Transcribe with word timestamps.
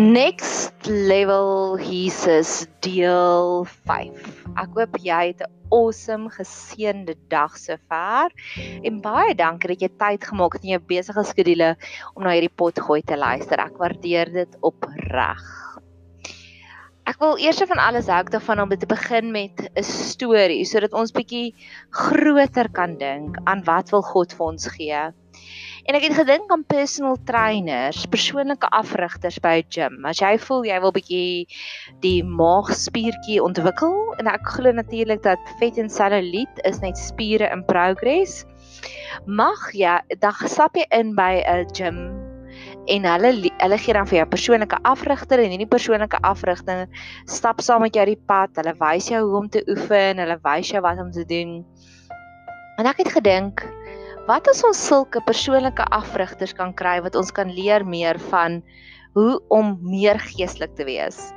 Next 0.00 0.88
Level 0.88 1.76
Jesus 1.76 2.64
deel 2.80 3.66
5. 3.84 4.30
Ek 4.56 4.70
hoop 4.72 4.94
jy 5.04 5.18
het 5.34 5.42
'n 5.44 5.50
awesome 5.76 6.32
geseënde 6.32 7.18
dag 7.28 7.58
sover 7.60 8.32
en 8.80 9.02
baie 9.04 9.34
dankie 9.36 9.68
dat 9.74 9.84
jy 9.84 9.90
tyd 10.00 10.24
gemaak 10.24 10.56
het 10.56 10.64
in 10.64 10.72
jou 10.72 10.80
besige 10.94 11.24
skedule 11.28 11.76
om 12.14 12.24
na 12.24 12.32
hierdie 12.32 12.56
pot 12.62 12.80
gooi 12.80 13.02
te 13.04 13.20
luister. 13.20 13.60
Ek 13.60 13.76
waardeer 13.76 14.32
dit 14.32 14.56
opreg. 14.64 15.44
Ek 17.04 17.20
wil 17.20 17.36
eers 17.36 17.60
van 17.60 17.84
alles 17.84 18.08
hou 18.08 18.24
daarvan 18.24 18.64
om 18.64 18.72
te 18.72 18.88
begin 18.88 19.32
met 19.36 19.68
'n 19.76 19.84
storie 19.84 20.64
sodat 20.64 20.96
ons 20.96 21.12
bietjie 21.12 21.52
groter 21.90 22.72
kan 22.72 22.96
dink 22.96 23.36
aan 23.44 23.60
wat 23.68 23.90
wil 23.92 24.02
God 24.02 24.32
vir 24.32 24.46
ons 24.46 24.66
gee. 24.66 25.12
En 25.90 25.96
ek 25.98 26.04
het 26.06 26.20
gedink 26.20 26.52
aan 26.54 26.60
personal 26.70 27.16
trainers, 27.26 28.04
persoonlike 28.06 28.68
afrigters 28.78 29.40
by 29.42 29.56
'n 29.58 29.70
gym. 29.74 29.94
As 30.06 30.20
jy 30.22 30.36
voel 30.38 30.62
jy 30.68 30.76
wil 30.84 30.92
bietjie 30.94 31.50
die 32.04 32.22
maagspiertjie 32.22 33.40
ontwikkel 33.42 34.14
en 34.22 34.30
ek 34.30 34.46
glo 34.54 34.70
natuurlik 34.70 35.24
dat 35.24 35.50
vet 35.58 35.80
en 35.82 35.90
cellulite 35.90 36.62
is 36.62 36.78
net 36.78 36.94
spiere 36.98 37.50
in 37.50 37.64
progress. 37.66 38.46
Mag 39.26 39.58
jy 39.74 39.98
dan 40.20 40.46
stap 40.46 40.78
jy 40.78 40.86
in 40.94 41.16
by 41.16 41.42
'n 41.42 41.66
gym 41.74 41.98
en 42.86 43.04
hulle 43.04 43.50
hulle 43.58 43.78
gee 43.78 43.92
dan 43.92 44.06
vir 44.06 44.18
jou 44.18 44.28
persoonlike 44.28 44.78
afrigter 44.84 45.42
en 45.42 45.50
hierdie 45.50 45.74
persoonlike 45.74 46.22
afrigting 46.22 46.86
stap 47.26 47.60
saam 47.60 47.82
met 47.82 47.94
jou 47.94 48.06
die 48.06 48.22
pad. 48.26 48.50
Hulle 48.54 48.78
wys 48.78 49.08
jou 49.08 49.26
hoe 49.26 49.38
om 49.42 49.48
te 49.48 49.64
oefen, 49.66 50.22
hulle 50.22 50.38
wys 50.38 50.70
jou 50.70 50.82
wat 50.82 51.02
om 51.02 51.10
te 51.10 51.24
doen. 51.24 51.64
En 52.78 52.86
ek 52.86 53.02
het 53.02 53.10
gedink 53.12 53.66
wat 54.28 54.48
as 54.52 54.62
ons 54.66 54.80
sulke 54.90 55.22
persoonlike 55.24 55.84
afrigters 55.96 56.52
kan 56.56 56.74
kry 56.76 56.98
wat 57.04 57.16
ons 57.16 57.32
kan 57.32 57.48
leer 57.56 57.84
meer 57.86 58.18
van 58.30 58.60
hoe 59.16 59.40
om 59.48 59.78
meer 59.82 60.20
geestelik 60.22 60.74
te 60.76 60.84
wees. 60.84 61.30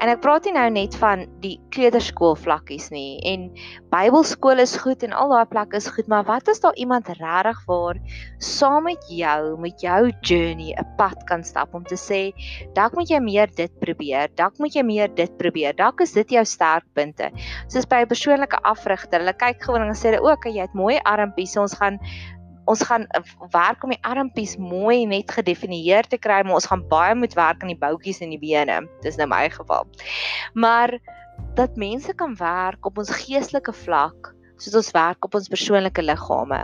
En 0.00 0.10
ek 0.12 0.20
praat 0.24 0.44
nie 0.44 0.54
nou 0.56 0.66
net 0.74 0.96
van 1.00 1.24
die 1.42 1.56
kleuterskool 1.74 2.34
vlakkies 2.36 2.90
nie 2.90 3.20
en 3.30 3.46
Bybelskool 3.94 4.62
is 4.62 4.76
goed 4.80 5.04
en 5.06 5.14
al 5.16 5.32
daai 5.32 5.46
plekke 5.50 5.78
is 5.80 5.88
goed, 5.88 6.08
maar 6.10 6.24
wat 6.28 6.48
as 6.50 6.60
daar 6.60 6.76
iemand 6.80 7.08
regtig 7.08 7.60
waar 7.68 8.00
saam 8.42 8.88
met 8.88 9.04
jou 9.08 9.56
met 9.60 9.80
jou 9.80 10.10
journey 10.20 10.74
'n 10.74 10.96
pad 10.98 11.24
kan 11.26 11.44
stap 11.44 11.74
om 11.74 11.84
te 11.84 11.96
sê, 11.96 12.32
dalk 12.74 12.94
moet 12.94 13.10
jy 13.10 13.20
meer 13.20 13.48
dit 13.56 13.72
probeer, 13.80 14.28
dalk 14.36 14.58
moet 14.58 14.74
jy 14.74 14.82
meer 14.82 15.08
dit 15.08 15.36
probeer. 15.38 15.72
Dalk 15.76 16.00
is 16.00 16.12
dit 16.12 16.30
jou 16.30 16.44
sterkpunte. 16.44 17.30
Soos 17.68 17.86
by 17.86 18.02
'n 18.02 18.08
persoonlike 18.08 18.58
afrigter, 18.62 19.20
hulle 19.20 19.32
kyk 19.32 19.62
gewoon 19.62 19.82
en 19.82 19.94
sê, 19.94 20.18
"Oké, 20.18 20.32
okay, 20.32 20.52
jy 20.52 20.60
het 20.62 20.74
mooi 20.74 20.98
armpies, 21.04 21.56
ons 21.56 21.74
gaan 21.74 21.98
ons 22.70 22.82
gaan 22.82 23.06
eh, 23.06 23.22
werk 23.52 23.84
om 23.84 23.92
die 23.92 24.02
armpies 24.06 24.56
mooi 24.60 25.04
net 25.06 25.30
gedefinieer 25.30 26.08
te 26.08 26.18
kry, 26.18 26.42
maar 26.44 26.60
ons 26.60 26.68
gaan 26.70 26.84
baie 26.88 27.14
moet 27.18 27.34
werk 27.38 27.62
aan 27.62 27.72
die 27.72 27.80
boutjies 27.80 28.22
en 28.24 28.32
die 28.34 28.40
bene. 28.40 28.82
Dis 29.04 29.18
nou 29.20 29.28
my 29.30 29.48
geval. 29.52 29.86
Maar 30.54 30.98
dat 31.58 31.76
mense 31.76 32.14
kan 32.14 32.36
werk 32.38 32.86
op 32.86 32.98
ons 32.98 33.10
geestelike 33.24 33.72
vlak 33.84 34.32
soos 34.62 34.74
ons 34.78 34.90
werk 34.94 35.24
op 35.26 35.34
ons 35.34 35.50
persoonlike 35.50 36.02
liggame. 36.02 36.60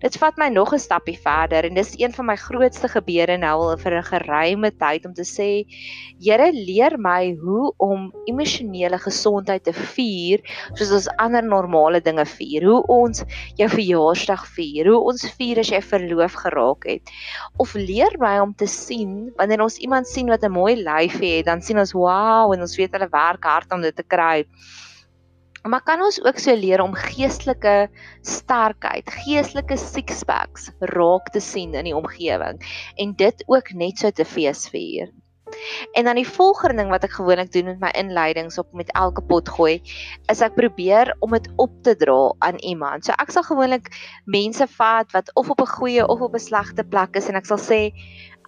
Dit 0.00 0.16
vat 0.20 0.36
my 0.40 0.48
nog 0.48 0.72
'n 0.72 0.78
stappie 0.78 1.18
verder 1.20 1.64
en 1.64 1.74
dis 1.74 1.94
een 1.98 2.12
van 2.12 2.26
my 2.26 2.36
grootste 2.36 2.88
gebeure 2.88 3.36
nou 3.38 3.56
al 3.70 3.76
vir 3.76 3.98
'n 3.98 4.02
geruime 4.02 4.70
tyd 4.70 5.06
om 5.06 5.14
te 5.14 5.24
sê 5.24 5.66
Here 6.18 6.50
leer 6.52 6.96
my 6.98 7.36
hoe 7.42 7.72
om 7.76 8.12
emosionele 8.26 8.98
gesondheid 8.98 9.64
te 9.64 9.72
vier 9.72 10.40
soos 10.74 10.90
ons 10.90 11.08
ander 11.18 11.42
normale 11.42 12.00
dinge 12.00 12.24
vier. 12.24 12.64
Hoe 12.64 12.82
ons 12.86 13.22
jou 13.56 13.68
verjaarsdag 13.68 14.46
vier, 14.56 14.86
hoe 14.86 15.00
ons 15.00 15.26
vier 15.36 15.58
as 15.58 15.68
jy 15.68 15.80
verloof 15.80 16.32
geraak 16.32 16.86
het. 16.88 17.02
Of 17.58 17.74
leer 17.74 18.16
my 18.18 18.38
om 18.40 18.54
te 18.54 18.66
sien 18.66 19.32
wanneer 19.36 19.60
ons 19.60 19.78
iemand 19.78 20.06
sien 20.06 20.28
wat 20.28 20.42
'n 20.42 20.52
mooi 20.52 20.74
lyf 20.76 21.20
het, 21.20 21.44
dan 21.44 21.60
sien 21.60 21.78
ons 21.78 21.92
wow 21.92 22.52
en 22.52 22.60
ons 22.60 22.76
weet 22.76 22.92
hulle 22.92 23.08
werk 23.12 23.44
hard 23.44 23.72
om 23.72 23.82
dit 23.82 23.96
te 23.96 24.02
kry. 24.02 24.46
Maar 25.66 25.82
kan 25.82 26.02
ons 26.02 26.20
ook 26.22 26.38
so 26.38 26.54
leer 26.54 26.80
om 26.82 26.94
geestelike 26.94 27.88
sterkheid, 28.22 29.10
geestelike 29.24 29.76
sixpacks 29.76 30.70
raak 30.94 31.32
te 31.34 31.42
sien 31.42 31.74
in 31.74 31.88
die 31.90 31.96
omgewing 31.96 32.62
en 32.96 33.14
dit 33.18 33.46
ook 33.50 33.72
net 33.74 33.98
so 33.98 34.10
te 34.10 34.24
feesvier. 34.24 35.10
En 35.92 36.04
dan 36.04 36.18
die 36.18 36.26
volgende 36.28 36.82
ding 36.82 36.90
wat 36.90 37.04
ek 37.06 37.14
gewoonlik 37.18 37.52
doen 37.54 37.68
met 37.70 37.78
my 37.80 37.90
inleidings 37.98 38.58
op 38.58 38.72
met 38.74 38.90
elke 38.98 39.22
pot 39.22 39.48
gooi, 39.48 39.78
is 40.30 40.42
ek 40.42 40.56
probeer 40.58 41.12
om 41.22 41.34
dit 41.36 41.46
op 41.62 41.72
te 41.86 41.94
dra 41.98 42.32
aan 42.48 42.58
iemand. 42.66 43.06
So 43.06 43.14
ek 43.14 43.30
sal 43.34 43.46
gewoonlik 43.46 43.90
mense 44.26 44.66
vat 44.74 45.14
wat 45.14 45.30
of 45.38 45.50
op 45.54 45.62
'n 45.62 45.74
goeie 45.78 46.06
of 46.06 46.20
op 46.20 46.34
'n 46.34 46.42
slegte 46.42 46.84
plek 46.84 47.16
is 47.16 47.28
en 47.28 47.38
ek 47.38 47.46
sal 47.46 47.62
sê 47.62 47.80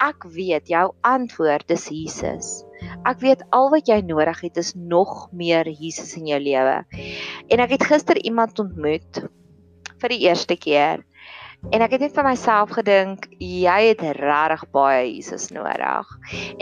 ek 0.01 0.25
weet 0.35 0.69
jou 0.69 0.93
antwoord 1.07 1.71
is 1.71 1.89
Jesus. 1.93 2.65
Ek 3.05 3.21
weet 3.21 3.43
al 3.55 3.71
wat 3.71 3.89
jy 3.91 4.01
nodig 4.07 4.41
het 4.47 4.57
is 4.57 4.75
nog 4.75 5.29
meer 5.33 5.69
Jesus 5.69 6.17
in 6.17 6.27
jou 6.31 6.39
lewe. 6.41 6.85
En 7.49 7.61
ek 7.65 7.77
het 7.77 7.89
gister 7.91 8.19
iemand 8.23 8.59
ontmoet 8.59 9.25
vir 9.99 10.15
die 10.15 10.23
eerste 10.29 10.57
keer 10.57 11.03
En 11.75 11.83
ek 11.83 11.97
het 11.97 12.03
net 12.05 12.15
vir 12.15 12.25
myself 12.25 12.71
gedink, 12.73 13.25
jy 13.43 13.79
het 13.91 14.03
regtig 14.17 14.61
baie 14.73 15.01
Jesus 15.09 15.49
nodig. 15.53 16.13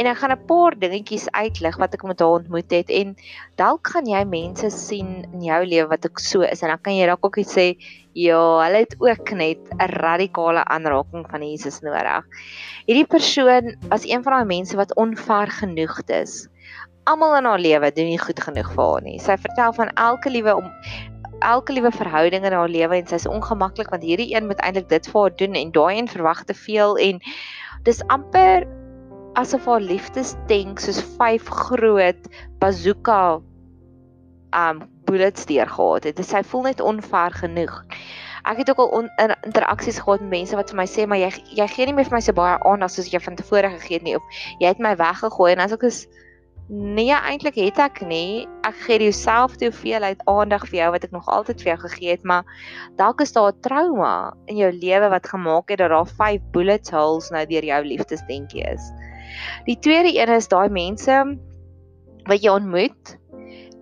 En 0.01 0.09
ek 0.09 0.19
gaan 0.23 0.33
'n 0.33 0.47
paar 0.49 0.75
dingetjies 0.81 1.29
uitlig 1.37 1.77
wat 1.77 1.95
ek 1.95 2.05
met 2.09 2.21
haar 2.21 2.41
ontmoet 2.41 2.71
het 2.73 2.91
en 2.91 3.15
dalk 3.61 3.93
gaan 3.93 4.09
jy 4.09 4.25
mense 4.25 4.71
sien 4.71 5.29
in 5.35 5.45
jou 5.45 5.61
lewe 5.65 5.89
wat 5.93 6.09
ek 6.09 6.19
so 6.19 6.41
is 6.43 6.63
en 6.63 6.73
dan 6.73 6.81
kan 6.81 6.97
jy 6.97 7.07
dalk 7.07 7.25
ook 7.25 7.37
iets 7.45 7.55
sê, 7.59 7.77
ja, 8.17 8.41
hulle 8.65 8.85
het 8.85 8.95
ook 8.99 9.31
net 9.37 9.59
'n 9.77 9.93
radikale 9.93 10.65
aanraking 10.65 11.27
van 11.31 11.43
Jesus 11.43 11.81
nodig. 11.81 12.25
Hierdie 12.87 13.07
persoon 13.07 13.77
was 13.89 14.09
een 14.09 14.23
van 14.23 14.33
daai 14.33 14.45
mense 14.45 14.77
wat 14.77 14.95
onvergenoegd 14.97 16.11
is. 16.11 16.49
Almal 17.05 17.37
in 17.37 17.45
haar 17.45 17.59
lewe 17.59 17.93
doen 17.93 18.05
nie 18.05 18.19
goed 18.19 18.41
genoeg 18.41 18.73
vir 18.73 18.85
haar 18.85 19.03
nie. 19.03 19.19
Sy 19.19 19.37
vertel 19.37 19.73
van 19.73 19.93
elke 19.95 20.31
liewe 20.31 20.57
om 20.57 20.73
elke 21.41 21.73
liewe 21.73 21.91
verhouding 21.91 22.45
in 22.45 22.53
haar 22.53 22.69
lewe 22.69 22.97
en 22.97 23.07
sy's 23.07 23.27
ongemaklik 23.27 23.91
want 23.91 24.03
hierdie 24.03 24.35
een 24.35 24.47
moet 24.47 24.61
eintlik 24.61 24.89
dit 24.89 25.07
vir 25.07 25.21
haar 25.21 25.37
doen 25.37 25.55
en 25.55 25.73
daai 25.73 25.99
een 25.99 26.09
verwag 26.09 26.45
te 26.45 26.55
veel 26.55 26.97
en 26.97 27.21
dis 27.83 28.03
amper 28.07 28.67
asof 29.35 29.65
haar 29.67 29.81
liefdestank 29.81 30.81
soos 30.81 31.03
vyf 31.19 31.49
groot 31.49 32.29
bazooka 32.59 33.41
um 34.57 34.97
bullets 35.07 35.47
deur 35.47 35.69
gehad 35.71 36.05
het. 36.05 36.21
Sy 36.25 36.43
voel 36.43 36.71
net 36.71 36.81
onver 36.81 37.35
genoeg. 37.43 37.83
Ek 38.47 38.61
het 38.63 38.71
ook 38.71 38.79
al 38.85 38.93
on, 39.01 39.09
in, 39.23 39.35
interaksies 39.49 39.99
gehad 39.99 40.21
met 40.21 40.31
mense 40.39 40.57
wat 40.57 40.71
vir 40.71 40.79
my 40.79 40.87
sê 40.87 41.07
maar 41.07 41.19
jy 41.19 41.33
jy 41.59 41.67
gee 41.73 41.87
nie 41.87 41.97
meer 41.97 42.09
vir 42.09 42.19
my 42.19 42.23
so 42.23 42.37
baie 42.37 42.59
aandag 42.69 42.93
soos 42.95 43.11
jy 43.13 43.21
van 43.21 43.39
tevore 43.39 43.73
gegee 43.79 43.99
het 43.99 44.07
nie 44.07 44.17
of 44.17 44.39
jy 44.61 44.71
het 44.71 44.83
my 44.83 44.95
weggegooi 44.97 45.53
en 45.53 45.65
as 45.67 45.75
ek 45.77 45.89
is 45.91 46.07
Nee, 46.69 47.15
eintlik 47.15 47.55
het 47.61 47.77
ek 47.79 48.01
nie. 48.11 48.43
Ek 48.67 48.75
gee 48.89 48.99
jouselfde 49.05 49.69
hoeveelheid 49.69 50.25
aandag 50.27 50.65
vir 50.67 50.81
jou 50.81 50.89
wat 50.97 51.05
ek 51.07 51.13
nog 51.15 51.29
altyd 51.31 51.61
vir 51.63 51.71
jou 51.71 51.77
gegee 51.85 52.17
het, 52.17 52.25
maar 52.27 52.43
dalk 52.99 53.23
is 53.23 53.33
daar 53.37 53.53
'n 53.53 53.61
trauma 53.63 54.35
in 54.51 54.57
jou 54.59 54.73
lewe 54.73 55.09
wat 55.09 55.31
gemaak 55.31 55.71
het 55.71 55.79
dat 55.79 55.95
daar 55.95 56.07
5 56.07 56.43
bullet 56.51 56.91
holes 56.91 57.31
nou 57.31 57.45
deur 57.47 57.65
jou 57.65 57.83
liefdesdentjie 57.85 58.67
is. 58.67 58.83
Die 59.67 59.79
tweede 59.79 60.11
een 60.11 60.35
is 60.35 60.49
daai 60.49 60.69
mense 60.69 61.39
wat 62.27 62.43
jy 62.43 62.51
ontmoet 62.51 63.17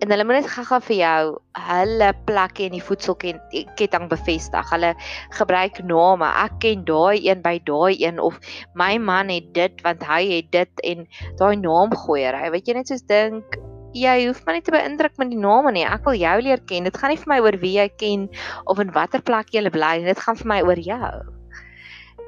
en 0.03 0.11
hulle 0.11 0.25
moet 0.27 0.41
net 0.41 0.49
gaga 0.51 0.79
vir 0.83 0.97
jou 0.97 1.21
hulle 1.69 2.09
plekke 2.27 2.65
in 2.67 2.75
die 2.75 2.83
voedselketting 2.83 4.09
bevestig. 4.11 4.71
Hulle 4.73 4.91
gebruik 5.37 5.79
name. 5.87 6.27
Ek 6.43 6.57
ken 6.63 6.83
daai 6.87 7.23
een 7.23 7.43
by 7.45 7.55
daai 7.67 7.95
een 8.01 8.19
of 8.19 8.39
my 8.75 8.95
man 9.01 9.31
het 9.33 9.53
dit 9.55 9.85
want 9.85 10.03
hy 10.05 10.21
het 10.33 10.51
dit 10.55 10.83
en 10.91 11.07
daai 11.39 11.55
naamgooiery. 11.63 12.51
Weet 12.53 12.67
jy 12.67 12.77
net 12.79 12.91
soos 12.91 13.05
dink 13.07 13.57
jy 13.95 14.15
hoef 14.25 14.41
my 14.43 14.57
nie 14.57 14.65
te 14.65 14.73
beïndruk 14.75 15.15
met 15.21 15.31
die 15.31 15.39
name 15.39 15.71
nie. 15.71 15.85
Ek 15.87 16.03
wil 16.07 16.19
jou 16.19 16.35
leer 16.43 16.63
ken. 16.67 16.87
Dit 16.89 16.97
gaan 16.99 17.13
nie 17.13 17.21
vir 17.21 17.31
my 17.31 17.39
oor 17.45 17.59
wie 17.61 17.77
jy 17.77 17.87
ken 17.95 18.27
of 18.67 18.81
in 18.83 18.91
watter 18.95 19.23
plek 19.23 19.53
jy 19.55 19.63
bly 19.71 19.93
nie. 20.01 20.09
Dit 20.11 20.19
gaan 20.19 20.39
vir 20.41 20.51
my 20.51 20.59
oor 20.67 20.81
jou. 20.83 21.13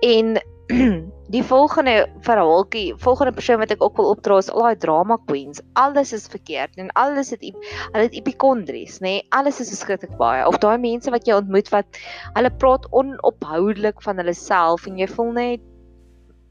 En 0.07 0.37
die 1.35 1.43
volgende 1.43 2.09
verhaaltjie, 2.27 2.95
volgende 2.99 3.31
persoon 3.31 3.61
wat 3.61 3.71
ek 3.71 3.83
ook 3.83 3.99
wil 3.99 4.09
opdra 4.11 4.37
is 4.41 4.49
al 4.51 4.65
daai 4.65 4.79
drama 4.83 5.15
queens. 5.29 5.61
Alles 5.79 6.11
is 6.15 6.27
verkeerd 6.27 6.75
en 6.81 6.91
alles 6.99 7.31
het 7.31 7.43
hulle 7.45 8.03
het 8.03 8.15
epikondries, 8.19 8.99
nê? 8.99 9.17
Nee? 9.17 9.25
Alles 9.35 9.61
is 9.63 9.71
beskiklik 9.71 10.17
baie. 10.19 10.43
Of 10.47 10.59
daai 10.63 10.77
mense 10.83 11.11
wat 11.13 11.27
jy 11.27 11.37
ontmoet 11.39 11.71
wat 11.71 11.99
hulle 12.35 12.51
praat 12.59 12.87
onophoudelik 12.91 14.03
van 14.03 14.19
hulle 14.19 14.35
self 14.35 14.87
en 14.91 14.99
jy 14.99 15.07
voel 15.15 15.33
net 15.39 15.65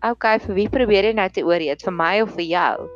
okay, 0.06 0.38
vir 0.40 0.54
wie 0.54 0.68
probeer 0.70 1.10
jy 1.10 1.16
nou 1.18 1.28
te 1.32 1.44
oorreed, 1.44 1.82
vir 1.82 1.96
my 1.96 2.14
of 2.24 2.32
vir 2.38 2.48
jou? 2.48 2.86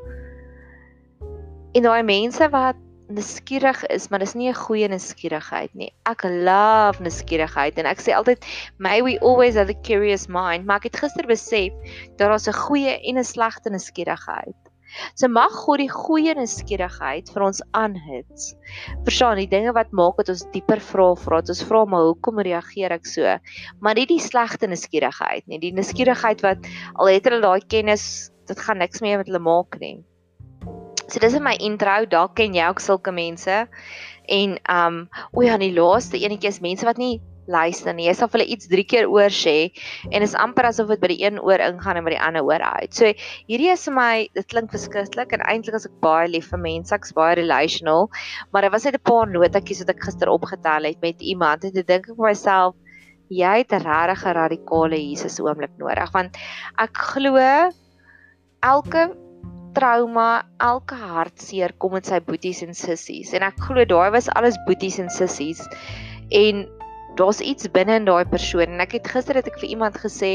En 1.77 1.85
daai 1.85 2.03
mense 2.07 2.49
wat 2.55 2.81
nuuskierig 3.11 3.83
is, 3.91 4.09
maar 4.11 4.23
dis 4.23 4.35
nie 4.35 4.49
'n 4.49 4.55
goeie 4.55 4.89
nuuskierigheid 4.89 5.75
nie. 5.75 5.93
Ek 6.07 6.23
love 6.25 7.03
nuuskierigheid 7.03 7.79
en 7.79 7.87
ek 7.87 8.01
sê 8.01 8.15
altyd 8.15 8.45
may 8.79 9.03
we 9.03 9.19
always 9.21 9.55
have 9.55 9.71
a 9.71 9.83
curious 9.83 10.29
mind, 10.29 10.67
maar 10.67 10.77
ek 10.77 10.91
het 10.91 11.03
gister 11.05 11.27
besef 11.27 11.73
dat 12.17 12.29
daar 12.29 12.39
'n 12.39 12.63
goeie 12.67 13.01
en 13.03 13.19
'n 13.19 13.25
slegte 13.25 13.71
nuuskierigheid. 13.71 14.57
So 15.15 15.29
mag 15.29 15.53
God 15.55 15.79
die 15.83 15.91
goeie 15.91 16.35
nuuskierigheid 16.35 17.31
vir 17.31 17.45
ons 17.47 17.63
aanhits. 17.79 18.55
Verstaan, 19.07 19.39
die 19.39 19.51
dinge 19.51 19.75
wat 19.77 19.93
maak 19.97 20.19
dat 20.19 20.33
ons 20.35 20.47
dieper 20.55 20.83
vra, 20.91 21.15
vra 21.15 21.41
dat 21.41 21.55
ons 21.55 21.63
vra 21.69 21.85
maar 21.87 22.09
hoekom 22.09 22.43
reageer 22.47 22.97
ek 22.97 23.07
so? 23.07 23.39
Maar 23.81 23.95
nie 23.95 24.09
die 24.11 24.21
slegte 24.23 24.67
nuuskierigheid 24.71 25.47
nie, 25.47 25.61
die 25.63 25.75
nuuskierigheid 25.77 26.43
wat 26.47 26.67
al 26.97 27.13
het 27.13 27.29
hulle 27.29 27.43
daai 27.45 27.67
kennis, 27.67 28.31
dit 28.51 28.59
gaan 28.59 28.83
niks 28.83 29.03
meer 29.05 29.21
met 29.21 29.31
hulle 29.31 29.43
maak 29.43 29.79
nie. 29.83 30.01
So 31.11 31.19
dis 31.19 31.35
in 31.35 31.43
my 31.43 31.57
intro, 31.59 32.05
dalk 32.07 32.37
ken 32.39 32.55
jy 32.55 32.69
ook 32.71 32.81
sulke 32.81 33.13
mense. 33.13 33.67
En 34.31 34.59
um 34.71 35.03
o 35.35 35.43
ja, 35.43 35.59
die 35.59 35.75
laaste 35.75 36.21
enetjie 36.21 36.53
is 36.53 36.63
mense 36.63 36.87
wat 36.87 37.01
nie 37.03 37.19
luister 37.51 37.95
nie. 37.97 38.07
Jy 38.07 38.15
sal 38.15 38.31
hulle 38.31 38.47
iets 38.47 38.69
3 38.71 38.85
keer 38.87 39.09
oor 39.11 39.33
sê 39.35 39.73
en 40.11 40.23
is 40.23 40.37
amper 40.39 40.69
asof 40.69 40.93
dit 40.93 41.01
by 41.03 41.11
die 41.11 41.19
een 41.25 41.41
oor 41.43 41.63
ingaan 41.65 41.99
en 41.99 42.07
by 42.07 42.13
die 42.15 42.21
ander 42.23 42.47
oor 42.47 42.63
uit. 42.63 42.95
So 42.95 43.11
hierdie 43.51 43.73
is 43.73 43.89
vir 43.89 43.97
my, 43.97 44.13
dit 44.39 44.47
klink 44.53 44.71
verskriklik 44.75 45.35
en 45.35 45.43
eintlik 45.51 45.81
as 45.81 45.89
ek 45.89 45.97
baie 46.05 46.29
lief 46.31 46.51
vir 46.53 46.63
mense, 46.63 46.95
ek's 46.95 47.17
baie 47.17 47.35
relational, 47.41 48.07
maar 48.53 48.67
daar 48.67 48.75
was 48.77 48.87
net 48.87 49.01
'n 49.01 49.09
paar 49.11 49.27
notetjies 49.27 49.83
wat 49.83 49.97
ek 49.97 50.07
gister 50.07 50.31
opgetel 50.31 50.87
het 50.87 51.03
met 51.03 51.21
iemand 51.21 51.65
en 51.65 51.75
toe 51.75 51.83
dink 51.83 52.07
ek 52.09 52.17
vir 52.17 52.27
myself 52.31 52.75
jy 53.31 53.63
het 53.63 53.73
'n 53.73 53.83
regte 53.87 54.33
radikale 54.35 54.99
Jesus 54.99 55.41
oomblik 55.41 55.75
nodig 55.79 56.11
want 56.13 56.37
ek 56.79 56.95
glo 56.95 57.39
elke 58.63 59.03
trauma, 59.77 60.43
elke 60.63 60.99
hartseer 60.99 61.75
kom 61.79 61.97
met 61.99 62.09
sy 62.11 62.21
boeties 62.27 62.65
en 62.67 62.77
sissies 62.77 63.33
en 63.37 63.47
ek 63.47 63.59
glo 63.69 63.87
daai 63.89 64.11
was 64.17 64.31
alles 64.37 64.59
boeties 64.67 65.01
en 65.03 65.11
sissies 65.13 65.63
en 66.35 66.67
daar's 67.19 67.41
iets 67.41 67.69
binne 67.75 67.97
in 67.99 68.07
daai 68.09 68.25
persoon 68.29 68.77
en 68.77 68.83
ek 68.85 68.95
het 68.99 69.09
gister 69.13 69.39
het 69.39 69.49
ek 69.51 69.59
vir 69.63 69.73
iemand 69.75 69.99
gesê 70.01 70.33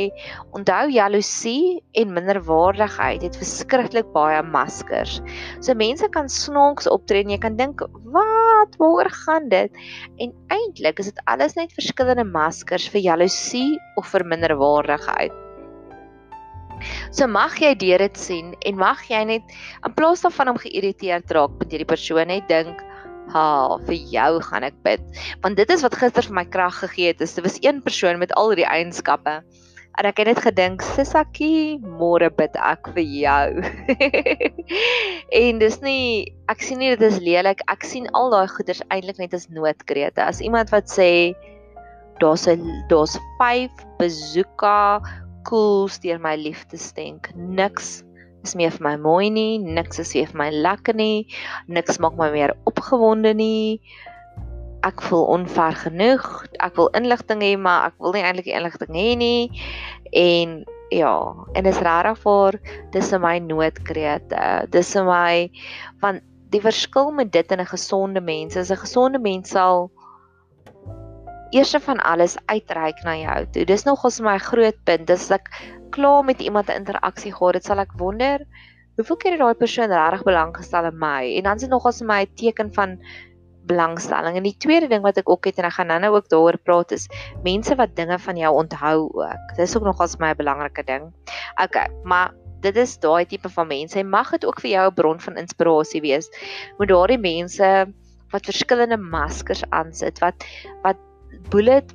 onthou 0.58 0.90
jaloesie 0.94 1.80
en 2.02 2.14
minderwaardigheid 2.16 3.24
het 3.26 3.40
verskriklik 3.40 4.12
baie 4.16 4.42
maskers. 4.44 5.22
So 5.62 5.78
mense 5.78 6.10
kan 6.14 6.30
snaaks 6.32 6.90
optree 6.92 7.26
en 7.26 7.34
jy 7.34 7.40
kan 7.46 7.58
dink 7.60 7.86
wat 8.16 8.76
waaroor 8.82 9.10
gaan 9.24 9.50
dit? 9.54 9.72
En 10.20 10.36
eintlik 10.54 11.02
is 11.02 11.14
dit 11.14 11.24
alles 11.32 11.58
net 11.60 11.74
verskillende 11.76 12.28
maskers 12.28 12.90
vir 12.92 13.08
jaloesie 13.08 13.80
of 14.00 14.12
vir 14.12 14.28
minderwaardigheid. 14.36 15.45
So 17.12 17.28
mag 17.28 17.58
jy 17.62 17.74
dit 17.76 18.18
sien 18.18 18.56
en 18.66 18.78
mag 18.78 19.02
jy 19.10 19.24
net 19.24 19.56
in 19.86 19.94
plaas 19.94 20.22
daarvan 20.22 20.54
om 20.54 20.58
geïrriteerd 20.62 21.32
raak 21.32 21.58
met 21.60 21.72
hierdie 21.72 21.94
persoon 21.94 22.28
net 22.28 22.48
dink 22.48 22.84
Ha, 23.34 23.78
vir 23.88 23.96
jou 24.14 24.32
gaan 24.46 24.64
ek 24.68 24.76
bid. 24.86 25.02
Want 25.42 25.58
dit 25.58 25.72
is 25.74 25.82
wat 25.82 25.96
gister 25.98 26.28
vir 26.28 26.36
my 26.38 26.44
krag 26.46 26.76
gegee 26.84 27.10
het. 27.10 27.18
Dit 27.18 27.42
was 27.42 27.58
een 27.64 27.82
persoon 27.82 28.20
met 28.22 28.34
al 28.38 28.52
hierdie 28.52 28.68
eienskappe. 28.70 29.40
En 29.96 30.08
ek 30.10 30.20
het 30.20 30.28
net 30.28 30.42
gedink, 30.44 30.84
Sissakie, 30.84 31.80
môre 31.80 32.28
bid 32.36 32.56
ek 32.60 32.90
vir 32.94 33.06
jou. 33.08 33.64
en 35.42 35.62
dis 35.62 35.78
nie 35.82 36.36
ek 36.52 36.66
sien 36.68 36.82
nie 36.84 36.92
dit 36.94 37.06
is 37.08 37.22
lelik. 37.24 37.64
Ek 37.72 37.88
sien 37.88 38.10
al 38.14 38.34
daai 38.34 38.52
goeders 38.52 38.84
eintlik 38.92 39.22
net 39.24 39.34
as 39.38 39.48
noodkrete. 39.50 40.20
As 40.20 40.44
iemand 40.44 40.74
wat 40.76 40.92
sê 40.92 41.34
daar's 42.20 42.46
'n 42.48 42.62
daar's 42.92 43.16
5 43.40 43.72
besoeka 44.00 45.00
koels 45.48 46.00
deur 46.04 46.20
my 46.22 46.36
liefde 46.40 46.78
stenk. 46.82 47.30
Niks 47.36 48.04
is 48.46 48.56
meer 48.58 48.74
vir 48.76 48.84
my 48.86 48.96
mooi 49.02 49.30
nie, 49.34 49.58
niks 49.60 50.02
is 50.02 50.14
weer 50.14 50.30
vir 50.32 50.42
my 50.44 50.50
lekker 50.54 50.98
nie, 50.98 51.26
niks 51.68 52.00
maak 52.04 52.18
my 52.20 52.30
meer 52.34 52.54
opgewonde 52.70 53.34
nie. 53.38 53.80
Ek 54.86 55.02
voel 55.02 55.26
onver 55.34 55.74
genoeg. 55.82 56.26
Ek 56.62 56.76
wil 56.78 56.92
inligting 56.98 57.42
hê, 57.42 57.56
maar 57.58 57.90
ek 57.90 57.98
wil 58.04 58.14
nie 58.14 58.22
eintlik 58.22 58.52
inligting 58.54 58.94
hê 58.94 59.08
nie. 59.18 59.64
En 60.14 60.60
ja, 60.94 61.16
en 61.58 61.66
dis 61.66 61.82
regtig 61.88 62.22
vir 62.22 62.60
dis 62.94 63.12
in 63.18 63.24
my 63.24 63.36
noodkrete. 63.42 64.46
Dis 64.76 64.94
in 64.96 65.10
my 65.10 65.50
want 66.04 66.22
die 66.54 66.62
verskil 66.62 67.10
met 67.12 67.34
dit 67.34 67.52
en 67.52 67.60
'n 67.60 67.74
gesonde 67.74 68.22
mens 68.22 68.56
is 68.56 68.72
'n 68.72 68.84
gesonde 68.86 69.20
mens 69.20 69.50
sal 69.50 69.90
eerste 71.56 71.80
van 71.80 72.02
alles 72.04 72.36
uitreik 72.52 73.04
na 73.04 73.16
jou 73.16 73.40
toe. 73.56 73.66
Dis 73.66 73.86
nogals 73.88 74.20
my 74.20 74.38
groot 74.38 74.78
punt. 74.84 75.08
Dis 75.08 75.30
ek 75.32 75.50
klaar 75.96 76.24
met 76.24 76.42
iemand 76.44 76.70
'n 76.70 76.82
interaksie 76.84 77.34
gehad 77.34 77.56
het, 77.56 77.66
sal 77.66 77.80
ek 77.80 77.96
wonder 77.98 78.44
hoeveel 78.96 79.18
keer 79.20 79.36
het 79.36 79.42
daai 79.44 79.60
persoon 79.60 79.92
regtig 79.92 80.24
belang 80.24 80.56
gestel 80.56 80.88
in 80.88 81.00
my? 81.00 81.36
En 81.38 81.44
dan 81.44 81.60
is 81.60 81.66
dit 81.66 81.72
nogals 81.72 82.00
vir 82.00 82.08
my 82.08 82.22
'n 82.24 82.36
teken 82.36 82.74
van 82.74 83.00
belangstelling. 83.66 84.38
En 84.38 84.44
die 84.44 84.58
tweede 84.58 84.88
ding 84.88 85.02
wat 85.02 85.18
ek 85.18 85.30
ook 85.30 85.46
het 85.46 85.58
en 85.58 85.66
ek 85.66 85.74
gaan 85.74 85.88
nou-nou 85.88 86.14
ook 86.16 86.30
daaroor 86.30 86.58
praat 86.58 86.92
is 86.92 87.08
mense 87.44 87.76
wat 87.76 87.96
dinge 87.96 88.20
van 88.20 88.38
jou 88.38 88.54
onthou 88.54 89.10
ook. 89.14 89.56
Dis 89.58 89.76
ook 89.76 89.84
nogals 89.84 90.18
my 90.18 90.32
'n 90.32 90.38
belangrike 90.38 90.84
ding. 90.84 91.14
Okay, 91.64 91.90
maar 92.04 92.34
dit 92.62 92.76
is 92.76 92.98
daai 92.98 93.26
tipe 93.26 93.50
van 93.50 93.68
mense. 93.68 94.00
En 94.00 94.10
mag 94.10 94.32
dit 94.32 94.46
ook 94.46 94.60
vir 94.60 94.70
jou 94.70 94.88
'n 94.90 94.94
bron 94.94 95.20
van 95.20 95.38
inspirasie 95.38 96.02
wees. 96.02 96.30
Moet 96.78 96.88
daardie 96.88 97.20
mense 97.20 97.94
wat 98.32 98.46
verskillende 98.46 98.98
maskers 98.98 99.64
aansit, 99.70 100.20
wat 100.20 100.46
wat 100.84 100.98
bullet 101.54 101.94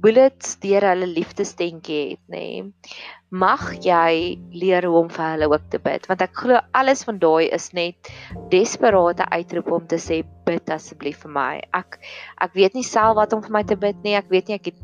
bullets 0.00 0.54
deur 0.62 0.84
hulle 0.88 1.08
liefdesdentjie 1.10 2.00
het, 2.12 2.20
nê. 2.32 2.44
Nee, 2.64 3.00
mag 3.30 3.62
jy 3.84 4.40
leer 4.50 4.88
hoe 4.88 4.96
om 5.04 5.10
vir 5.12 5.26
hulle 5.36 5.46
ook 5.52 5.66
te 5.70 5.78
bid, 5.82 6.06
want 6.10 6.22
ek 6.24 6.32
glo 6.34 6.58
alles 6.74 7.04
van 7.06 7.20
daai 7.22 7.46
is 7.54 7.68
net 7.76 8.10
desperate 8.50 9.26
uitroepe 9.30 9.76
om 9.76 9.84
te 9.86 10.00
sê 10.02 10.22
bid 10.48 10.72
asseblief 10.74 11.20
vir 11.22 11.34
my. 11.36 11.52
Ek 11.76 12.00
ek 12.42 12.56
weet 12.58 12.74
nie 12.74 12.86
self 12.86 13.14
wat 13.20 13.36
om 13.36 13.44
vir 13.44 13.54
my 13.54 13.62
te 13.68 13.78
bid 13.78 14.00
nie. 14.02 14.16
Ek 14.18 14.32
weet 14.32 14.50
nie 14.50 14.58
ek 14.58 14.72
het 14.72 14.80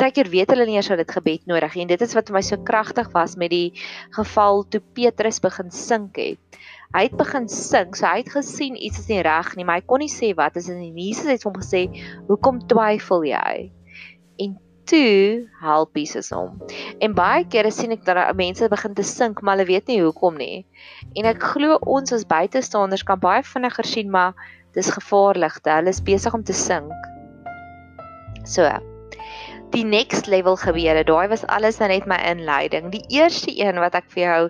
baie 0.00 0.14
keer 0.16 0.30
weet 0.32 0.54
hulle 0.54 0.64
nie 0.70 0.78
eers 0.78 0.88
dat 0.88 1.02
dit 1.02 1.12
gebed 1.18 1.44
nodig 1.50 1.74
het. 1.76 1.82
En 1.84 1.92
dit 1.92 2.06
is 2.06 2.16
wat 2.16 2.30
vir 2.30 2.38
my 2.38 2.44
so 2.46 2.64
kragtig 2.70 3.12
was 3.12 3.36
met 3.36 3.52
die 3.52 3.74
geval 4.16 4.64
toe 4.72 4.80
Petrus 4.96 5.42
begin 5.44 5.74
sink 5.74 6.16
het. 6.22 6.60
Hy 6.94 7.04
het 7.06 7.16
begin 7.16 7.48
sink, 7.48 7.94
so 7.96 8.06
hy 8.06 8.24
het 8.24 8.32
gesien 8.34 8.74
iets 8.74 8.98
is 8.98 9.10
nie 9.10 9.20
reg 9.22 9.52
nie, 9.56 9.64
maar 9.64 9.78
hy 9.78 9.86
kon 9.86 10.02
nie 10.02 10.10
sê 10.10 10.32
wat 10.34 10.56
is 10.58 10.68
en 10.72 10.80
Jesus 10.82 11.28
het 11.30 11.44
hom 11.46 11.54
gesê, 11.54 11.86
"Hoekom 12.26 12.66
twyfel 12.66 13.22
jy?" 13.24 13.70
en 14.40 14.58
toe 14.84 15.48
help 15.60 15.96
Jesus 15.96 16.30
hom. 16.34 16.56
En 16.98 17.14
baie 17.14 17.44
kere 17.52 17.70
sien 17.74 17.92
ek 17.94 18.04
dat 18.08 18.18
mense 18.38 18.68
begin 18.72 18.96
te 18.98 19.06
sink, 19.06 19.42
maar 19.42 19.58
hulle 19.58 19.68
weet 19.68 19.90
nie 19.90 20.00
hoekom 20.02 20.40
nie. 20.40 20.64
En 21.14 21.28
ek 21.30 21.44
glo 21.52 21.78
ons 21.86 22.14
as 22.16 22.26
buitestanders 22.26 23.04
kan 23.06 23.20
baie 23.22 23.44
vinniger 23.46 23.86
sien 23.86 24.10
maar 24.10 24.34
dis 24.74 24.90
gevaarlik, 24.94 25.60
hulle 25.66 25.92
is 25.92 26.02
besig 26.02 26.34
om 26.34 26.46
te 26.46 26.56
sink. 26.56 26.94
So. 28.46 28.66
Die 29.70 29.84
next 29.86 30.26
level 30.26 30.56
gebeure, 30.58 31.04
daai 31.06 31.28
was 31.30 31.46
alles 31.46 31.78
net 31.78 32.08
my 32.10 32.18
inleiding. 32.26 32.90
Die 32.90 33.04
eerste 33.14 33.54
een 33.54 33.78
wat 33.78 33.94
ek 33.94 34.10
vir 34.10 34.24
jou, 34.24 34.40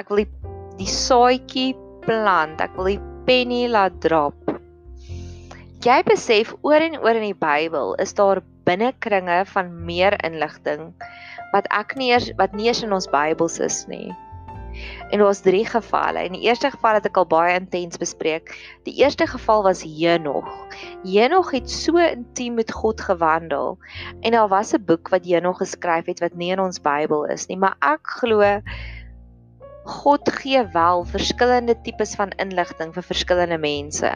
ek 0.00 0.10
wil 0.10 0.24
die 0.24 0.53
die 0.78 0.90
saadjie 0.90 1.72
plant. 2.04 2.60
Ek 2.60 2.74
wil 2.78 2.94
die 2.94 3.02
penny 3.28 3.64
laat 3.70 3.96
drop. 4.04 4.36
Jy 5.84 6.00
besef 6.08 6.54
oor 6.64 6.80
en 6.80 6.96
oor 7.02 7.18
in 7.18 7.28
die 7.28 7.36
Bybel 7.36 7.92
is 8.00 8.14
daar 8.16 8.40
binnekringe 8.64 9.42
van 9.50 9.72
meer 9.84 10.16
inligting 10.24 10.92
wat 11.52 11.68
ek 11.76 11.92
nie 12.00 12.08
eers 12.10 12.30
wat 12.40 12.54
nie 12.56 12.70
eens 12.70 12.82
in 12.82 12.94
ons 12.96 13.08
Bybels 13.12 13.60
is 13.62 13.84
nie. 13.90 14.08
En 15.14 15.20
daar's 15.22 15.44
drie 15.44 15.62
gevalle. 15.68 16.24
In 16.26 16.34
die 16.34 16.48
eerste 16.48 16.72
geval 16.72 16.98
het 16.98 17.04
ek 17.06 17.20
al 17.20 17.28
baie 17.30 17.52
intens 17.54 18.00
bespreek. 18.00 18.50
Die 18.88 18.96
eerste 19.04 19.28
geval 19.30 19.62
was 19.62 19.84
Henog. 19.86 20.48
Henog 21.04 21.52
het 21.54 21.70
so 21.70 22.00
intiem 22.02 22.56
met 22.58 22.72
God 22.74 23.04
gewandel 23.04 23.78
en 24.24 24.34
daar 24.34 24.48
was 24.48 24.74
'n 24.74 24.82
boek 24.88 25.12
wat 25.14 25.28
Henog 25.28 25.62
geskryf 25.62 26.10
het 26.10 26.20
wat 26.24 26.34
nie 26.34 26.50
in 26.50 26.60
ons 26.60 26.80
Bybel 26.80 27.24
is 27.30 27.46
nie, 27.46 27.56
maar 27.56 27.76
ek 27.80 28.02
glo 28.18 28.40
God 29.84 30.28
gee 30.32 30.62
wel 30.72 31.04
verskillende 31.04 31.74
tipes 31.84 32.14
van 32.16 32.30
inligting 32.40 32.94
vir 32.94 33.04
verskillende 33.04 33.58
mense. 33.60 34.10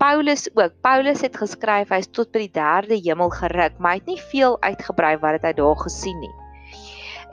Paulus 0.00 0.44
ook. 0.52 0.74
Paulus 0.84 1.22
het 1.24 1.38
geskryf 1.40 1.88
hy's 1.88 2.10
tot 2.12 2.28
by 2.34 2.44
die 2.44 2.52
derde 2.52 2.98
hemel 3.00 3.32
geruk, 3.32 3.78
maar 3.78 3.96
hy 3.96 4.02
het 4.02 4.10
nie 4.12 4.20
veel 4.32 4.58
uitgebrei 4.60 5.14
wat 5.22 5.38
het 5.38 5.48
hy 5.48 5.54
daar 5.56 5.80
gesien 5.80 6.20
nie. 6.20 6.32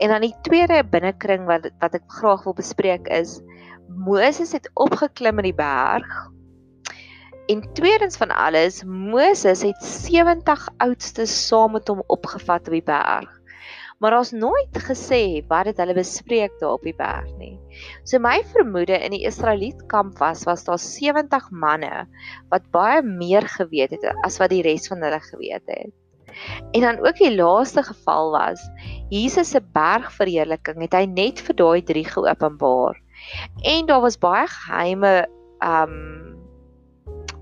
En 0.00 0.14
dan 0.14 0.24
die 0.24 0.34
tweede 0.48 0.80
binnekring 0.84 1.44
wat 1.48 1.68
wat 1.82 1.96
ek 1.98 2.08
graag 2.20 2.46
wil 2.48 2.56
bespreek 2.56 3.08
is 3.12 3.38
Moses 3.88 4.52
het 4.56 4.70
opgeklim 4.74 5.40
in 5.42 5.50
die 5.50 5.56
berg. 5.56 6.08
En 7.48 7.64
tweedens 7.76 8.16
van 8.20 8.32
alles, 8.32 8.82
Moses 8.84 9.64
het 9.64 9.84
70 9.84 10.68
oudstes 10.84 11.32
saam 11.48 11.72
met 11.76 11.88
hom 11.88 12.04
opgevat 12.06 12.68
op 12.68 12.76
die 12.76 12.84
berg 12.84 13.37
maar 13.98 14.14
daar's 14.14 14.30
nooit 14.32 14.78
gesê 14.86 15.42
wat 15.50 15.66
dit 15.66 15.78
hulle 15.82 15.94
bespreek 15.96 16.54
daar 16.60 16.76
op 16.76 16.84
die 16.86 16.94
berg 16.96 17.30
nie. 17.38 17.56
So 18.06 18.20
my 18.22 18.38
vermoede 18.52 18.98
in 19.02 19.14
die 19.16 19.24
Israeliet 19.26 19.86
kamp 19.90 20.18
was 20.22 20.44
was 20.46 20.64
daar 20.66 20.78
70 20.78 21.50
manne 21.50 22.06
wat 22.52 22.68
baie 22.74 23.02
meer 23.02 23.48
geweet 23.58 23.96
het 23.96 24.06
as 24.24 24.38
wat 24.38 24.54
die 24.54 24.62
res 24.62 24.86
van 24.90 25.02
hulle 25.02 25.20
geweet 25.30 25.66
het. 25.66 25.94
En 26.76 26.80
dan 26.80 27.00
ook 27.02 27.18
die 27.18 27.34
laaste 27.34 27.82
geval 27.82 28.30
was 28.30 28.62
Jesus 29.10 29.50
se 29.50 29.60
bergverheerliking 29.74 30.78
het 30.86 30.94
hy 30.94 31.06
net 31.10 31.42
vir 31.42 31.58
daai 31.58 31.82
drie 31.82 32.06
geopenbaar. 32.06 33.00
En 33.66 33.86
daar 33.90 34.04
was 34.04 34.20
baie 34.20 34.46
geheime 34.46 35.26
um 35.58 36.36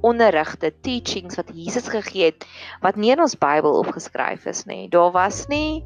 onderrigte 0.07 0.71
teachings 0.81 1.37
wat 1.37 1.51
Jesus 1.53 1.89
gegee 1.89 2.31
het 2.31 2.47
wat 2.81 2.97
nie 2.97 3.11
in 3.13 3.21
ons 3.21 3.37
Bybel 3.37 3.77
opgeskryf 3.83 4.47
is 4.47 4.65
nie. 4.65 4.89
Daar 4.89 5.13
was 5.13 5.45
nie 5.53 5.85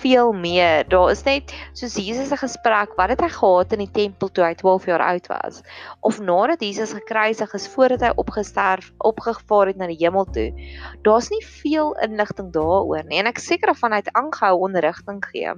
veel 0.00 0.32
meer. 0.32 0.86
Daar 0.88 1.10
is 1.10 1.22
net 1.26 1.52
soos 1.78 1.96
Jesus 2.00 2.28
se 2.28 2.36
gesprek 2.40 2.94
wat 2.96 3.12
het 3.14 3.24
hy 3.24 3.28
gehad 3.32 3.74
in 3.76 3.84
die 3.84 3.90
tempel 3.90 4.30
toe 4.32 4.44
hy 4.44 4.54
12 4.60 4.86
jaar 4.90 5.04
oud 5.06 5.26
was 5.32 5.60
of 6.00 6.20
nadat 6.20 6.64
Jesus 6.64 6.94
gekruisig 6.96 7.52
is 7.58 7.68
voordat 7.74 8.06
hy 8.06 8.12
opgesterf 8.16 8.92
opgevaar 8.98 9.72
het 9.72 9.80
na 9.80 9.90
die 9.90 10.00
hemel 10.00 10.26
toe. 10.30 10.50
Daar's 11.06 11.30
nie 11.30 11.42
veel 11.62 11.92
inligting 12.06 12.52
daaroor 12.54 13.04
nie 13.08 13.20
en 13.22 13.30
ek 13.30 13.42
seker 13.42 13.74
of 13.74 13.84
hy 13.86 14.00
het 14.00 14.10
aangehou 14.16 14.58
onderrigting 14.68 15.22
gee. 15.30 15.54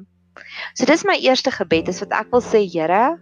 So 0.75 0.87
dis 0.91 1.05
my 1.07 1.15
eerste 1.23 1.53
gebed 1.55 1.89
is 1.93 2.01
wat 2.03 2.15
ek 2.19 2.33
wil 2.35 2.43
sê 2.43 2.65
Here, 2.67 3.15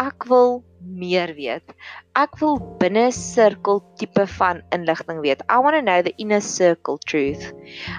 ek 0.00 0.26
wil 0.28 0.62
meer 0.86 1.32
weet. 1.34 1.72
Ek 2.16 2.36
wil 2.40 2.58
binne 2.80 3.08
sirkel 3.12 3.80
tipe 4.00 4.24
van 4.36 4.62
inligting 4.74 5.18
weet. 5.24 5.42
I 5.50 5.58
want 5.64 5.76
to 5.76 5.82
know 5.82 6.02
the 6.02 6.14
inner 6.22 6.40
circle 6.40 6.98
truth. 6.98 7.50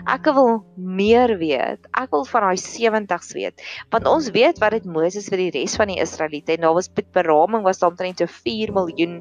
Ek 0.09 0.29
wil 0.33 0.63
meer 0.77 1.35
weet. 1.41 1.89
Ek 1.97 2.13
wil 2.15 2.25
van 2.29 2.47
daai 2.47 2.61
70s 2.61 3.33
weet. 3.37 3.65
Want 3.93 4.09
ons 4.09 4.31
weet 4.35 4.61
wat 4.63 4.77
dit 4.77 4.87
Moses 4.89 5.29
vir 5.31 5.45
die 5.45 5.51
res 5.59 5.77
van 5.79 5.91
die 5.91 5.99
Israeliete 6.01 6.55
en 6.55 6.65
daar 6.67 6.77
was 6.77 6.89
met 6.95 7.11
beraming 7.17 7.65
was 7.67 7.81
daar 7.81 7.91
omtrent 7.91 8.23
so 8.23 8.29
4 8.45 8.73
miljoen 8.75 9.19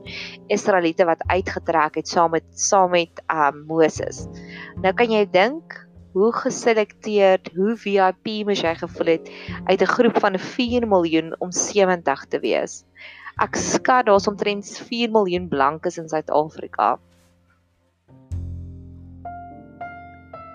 Israeliete 0.52 1.08
wat 1.08 1.24
uitgetrek 1.32 2.00
het 2.02 2.08
saam 2.08 2.36
met 2.36 2.46
saam 2.54 2.94
met 2.94 3.24
um 3.32 3.64
Moses. 3.68 4.24
Nou 4.84 4.94
kan 4.96 5.12
jy 5.12 5.26
dink 5.32 5.85
hoe 6.16 6.32
geselekteerd, 6.32 7.50
hoe 7.52 7.74
VIP 7.76 8.30
moes 8.48 8.62
jy 8.64 8.72
gevoel 8.80 9.10
het 9.12 9.26
uit 9.68 9.82
'n 9.84 9.92
groep 9.96 10.16
van 10.24 10.38
4 10.38 10.88
miljoen 10.88 11.34
om 11.38 11.52
70 11.52 12.24
te 12.32 12.40
wees. 12.40 12.84
Ek 13.36 13.56
skat 13.56 14.06
daar's 14.06 14.26
omtrent 14.26 14.64
4 14.88 15.10
miljoen 15.10 15.48
blankes 15.48 15.98
in 15.98 16.08
Suid-Afrika. 16.08 16.98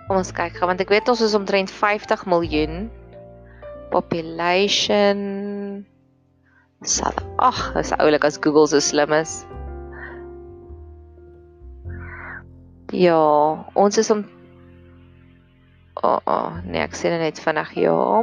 Kom 0.08 0.18
ons 0.18 0.34
kyk 0.34 0.58
gou 0.58 0.66
want 0.66 0.82
ek 0.82 0.90
weet 0.90 1.10
ons 1.10 1.22
is 1.22 1.38
omtrent 1.38 1.72
50 1.72 2.26
miljoen 2.26 2.90
population. 3.92 5.86
Ag, 7.38 7.74
dis 7.74 7.94
oulik 8.02 8.26
as 8.26 8.42
Google 8.42 8.68
so 8.68 8.80
slim 8.80 9.14
is. 9.14 9.46
Ja, 12.92 13.22
ons 13.74 13.98
is 13.98 14.10
om 14.10 14.26
O, 15.94 16.08
oh, 16.08 16.20
oh, 16.26 16.54
nee, 16.64 16.82
ek 16.82 16.96
sien 16.96 17.18
net 17.20 17.40
vinnig 17.44 17.74
ja. 17.76 18.22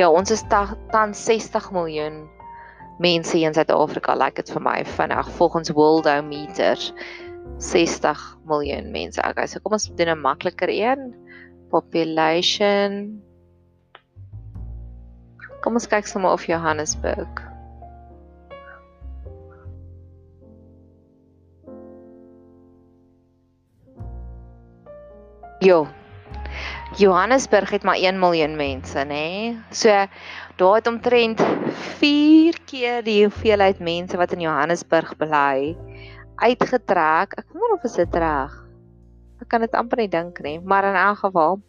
Ja, 0.00 0.08
ons 0.08 0.32
is 0.34 0.42
tans 0.48 1.20
60 1.28 1.68
miljoen 1.76 2.24
mense 2.98 3.38
in 3.38 3.54
Suid-Afrika, 3.54 4.14
lyk 4.14 4.24
like 4.24 4.42
dit 4.42 4.54
vir 4.54 4.64
my 4.64 4.78
vinnig 4.96 5.30
volgens 5.36 5.70
Worldometer 5.76 6.80
60 7.58 8.24
miljoen 8.48 8.90
mense. 8.90 9.22
Okay, 9.22 9.46
so 9.46 9.60
kom 9.60 9.76
ons 9.76 9.90
doen 9.94 10.10
'n 10.16 10.20
makliker 10.20 10.70
een. 10.70 11.14
Population. 11.70 13.22
Kom 15.60 15.74
ons 15.74 15.86
kyk 15.86 16.06
sommer 16.06 16.32
of 16.32 16.46
Johannesburg. 16.46 17.53
Jo. 25.64 25.86
Johannesburg 26.96 27.70
het 27.70 27.82
maar 27.82 27.96
1 27.96 28.18
miljoen 28.18 28.56
mense, 28.56 28.98
nê? 28.98 29.04
Nee? 29.06 29.58
So 29.70 29.88
daar 30.56 30.74
het 30.74 30.86
omtrent 30.86 31.40
4 31.72 32.58
keer 32.64 33.00
die 33.02 33.22
hoeveelheid 33.22 33.78
mense 33.78 34.16
wat 34.16 34.32
in 34.32 34.44
Johannesburg 34.44 35.16
bly 35.16 35.72
uitgetrek. 36.36 37.38
Ek 37.40 37.46
wonder 37.52 37.78
of 37.80 37.96
dit 37.96 38.14
reg. 38.20 38.58
Ek 39.40 39.48
kan 39.48 39.64
dit 39.64 39.72
amper 39.72 40.04
nie 40.04 40.08
dink 40.12 40.42
nie, 40.44 40.60
maar 40.60 40.84
in 40.84 41.00
elk 41.00 41.24
geval 41.24 41.62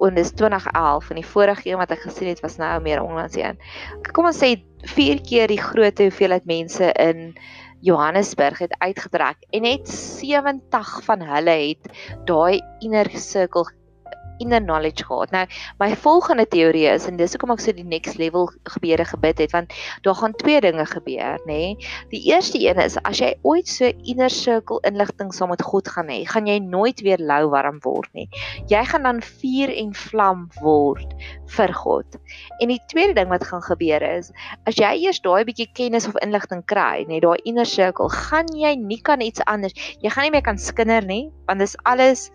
en 0.00 0.16
dis 0.16 0.32
2011 0.32 1.10
en 1.10 1.20
die 1.20 1.26
vorige 1.26 1.68
een 1.68 1.76
wat 1.76 1.90
ek 1.92 2.06
gesien 2.08 2.32
het 2.32 2.40
was 2.40 2.56
nou 2.56 2.72
meer 2.80 3.02
onlangs 3.04 3.36
een. 3.36 3.60
Kom 4.16 4.30
ons 4.32 4.40
sê 4.40 4.54
4 4.96 5.20
keer 5.28 5.52
die 5.52 5.60
grootte 5.60 6.08
hoeveelheid 6.08 6.48
mense 6.48 6.88
in 6.96 7.34
Johannesburg 7.80 8.58
het 8.58 8.74
uitgetrek 8.78 9.44
en 9.50 9.62
net 9.64 9.88
70 9.88 10.90
van 11.04 11.22
hulle 11.24 11.56
het 11.68 11.92
daai 12.28 12.60
inner 12.84 13.08
circle 13.16 13.64
inner 14.40 14.62
knowledge 14.62 15.04
gehad. 15.06 15.32
Nou, 15.34 15.44
my 15.80 15.90
volgende 15.96 16.46
teorie 16.50 16.86
is 16.90 17.06
en 17.10 17.18
dis 17.20 17.34
hoekom 17.36 17.54
ek 17.54 17.64
so 17.64 17.74
die 17.76 17.86
next 17.86 18.18
level 18.20 18.48
gebeure 18.72 19.06
gebid 19.08 19.42
het 19.44 19.54
want 19.56 19.74
daar 20.06 20.18
gaan 20.18 20.36
twee 20.40 20.60
dinge 20.64 20.86
gebeur, 20.88 21.40
nê. 21.46 21.60
Nee. 21.60 21.88
Die 22.10 22.22
eerste 22.32 22.60
een 22.60 22.80
is 22.82 22.98
as 23.04 23.20
jy 23.22 23.32
ooit 23.46 23.68
so 23.68 23.90
inner 24.08 24.30
circle 24.32 24.80
inligting 24.88 25.32
saam 25.34 25.52
met 25.52 25.62
God 25.62 25.88
gaan 25.88 26.10
hê, 26.12 26.22
gaan 26.28 26.48
jy 26.48 26.58
nooit 26.64 27.02
weer 27.06 27.20
lou 27.20 27.50
warm 27.52 27.80
word 27.84 28.10
nie. 28.16 28.28
Jy 28.70 28.82
gaan 28.92 29.06
dan 29.08 29.22
vuur 29.24 29.72
en 29.74 29.94
vlam 29.96 30.46
word 30.60 31.14
vir 31.56 31.74
God. 31.74 32.18
En 32.60 32.72
die 32.72 32.80
tweede 32.92 33.16
ding 33.18 33.30
wat 33.32 33.44
gaan 33.48 33.64
gebeur 33.64 34.02
is 34.06 34.32
as 34.68 34.78
jy 34.78 34.92
eers 35.04 35.20
daai 35.24 35.44
bietjie 35.48 35.68
kennis 35.76 36.08
of 36.08 36.18
inligting 36.24 36.62
kry, 36.70 37.04
nê, 37.04 37.16
nee, 37.16 37.24
daai 37.24 37.40
inner 37.48 37.68
circle, 37.68 38.10
gaan 38.12 38.48
jy 38.56 38.74
nie 38.80 39.00
kan 39.06 39.22
iets 39.24 39.42
anders. 39.50 39.76
Jy 40.02 40.12
gaan 40.12 40.28
nie 40.28 40.34
meer 40.36 40.46
kan 40.46 40.60
skinder 40.60 41.06
nie, 41.06 41.28
want 41.48 41.62
dis 41.62 41.76
alles 41.90 42.28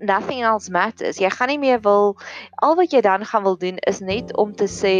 nothing 0.00 0.42
else 0.42 0.70
matters. 0.70 1.18
Jy 1.18 1.30
gaan 1.30 1.50
nie 1.52 1.58
meer 1.58 1.80
wil 1.84 2.16
al 2.62 2.76
wat 2.78 2.92
jy 2.92 3.00
dan 3.04 3.24
gaan 3.24 3.42
wil 3.42 3.58
doen 3.58 3.78
is 3.88 4.00
net 4.00 4.36
om 4.36 4.54
te 4.54 4.68
sê, 4.70 4.94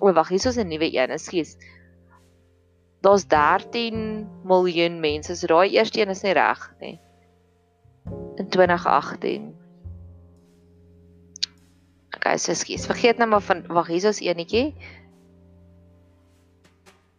o 0.00 0.12
wag, 0.12 0.28
hier 0.28 0.46
is 0.46 0.58
'n 0.58 0.68
nuwe 0.68 0.88
een, 0.92 1.10
ekskuus. 1.10 1.56
Daar's 3.00 3.26
13 3.26 4.26
miljoen 4.44 5.00
mense. 5.00 5.36
So 5.36 5.46
daai 5.46 5.70
eerste 5.70 6.00
een 6.00 6.08
is 6.08 6.22
nie 6.22 6.32
reg 6.32 6.74
nie. 6.80 7.00
In 8.36 8.48
2018. 8.48 9.54
Okay, 12.16 12.38
so 12.38 12.52
ekskuus. 12.52 12.86
Vergeet 12.86 13.18
nou 13.18 13.28
maar 13.28 13.40
van 13.40 13.66
wag, 13.66 13.86
hier 13.86 14.04
is 14.04 14.20
enetjie. 14.20 14.74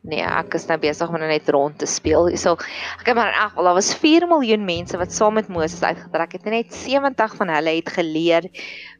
Nee, 0.08 0.24
ek 0.24 0.56
is 0.56 0.70
nou 0.70 0.78
besig 0.80 1.10
om 1.12 1.20
net 1.20 1.50
rond 1.52 1.76
te 1.82 1.88
speel. 1.90 2.30
So, 2.40 2.56
ek 3.02 3.10
het 3.10 3.18
maar 3.18 3.34
in 3.34 3.40
elk 3.42 3.50
geval, 3.52 3.68
daar 3.68 3.76
was 3.76 3.90
4 4.00 4.28
miljoen 4.32 4.64
mense 4.64 5.00
wat 5.00 5.12
saam 5.12 5.36
met 5.36 5.50
Moses 5.52 5.84
uitgetrek 5.84 6.38
het 6.38 6.48
en 6.48 6.56
net 6.56 6.74
70 6.74 7.36
van 7.36 7.52
hulle 7.52 7.74
het 7.76 7.92
geleer 7.92 8.48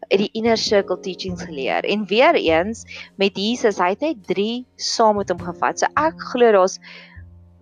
uit 0.08 0.20
die 0.20 0.30
inner 0.36 0.60
circle 0.60 1.00
teachings 1.00 1.46
geleer. 1.48 1.88
En 1.88 2.04
weer 2.12 2.36
eens 2.36 2.84
met 3.16 3.40
Jesus, 3.40 3.80
hy 3.80 3.94
het 3.96 4.04
net 4.04 4.28
3 4.28 4.66
saam 4.76 5.16
met 5.22 5.32
hom 5.32 5.40
gevat. 5.48 5.80
So 5.80 5.88
ek 5.96 6.28
glo 6.34 6.52
daar's 6.52 6.76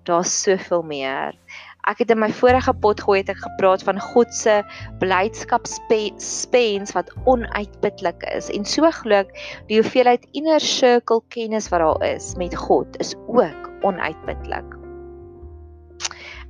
daar's 0.06 0.34
soveel 0.42 0.82
meer. 0.86 1.38
Ek 1.86 2.00
het 2.02 2.10
in 2.10 2.18
my 2.18 2.32
vorige 2.34 2.74
pot 2.82 3.02
gooi 3.06 3.20
het 3.20 3.30
ek 3.30 3.44
gepraat 3.44 3.84
van 3.86 4.00
God 4.02 4.32
se 4.34 4.56
blydskap 5.02 5.68
spens 5.70 6.96
wat 6.98 7.12
onuitputlik 7.30 8.26
is 8.34 8.50
en 8.50 8.66
so 8.66 8.90
glo 9.02 9.22
ek 9.22 9.36
die 9.70 9.78
hoeveelheid 9.78 10.26
inner 10.34 10.64
circle 10.64 11.22
kennis 11.36 11.70
wat 11.70 11.84
daar 11.86 12.08
is 12.10 12.32
met 12.42 12.58
God 12.58 12.98
is 13.04 13.14
ook 13.28 13.70
onuitputlik. 13.86 14.74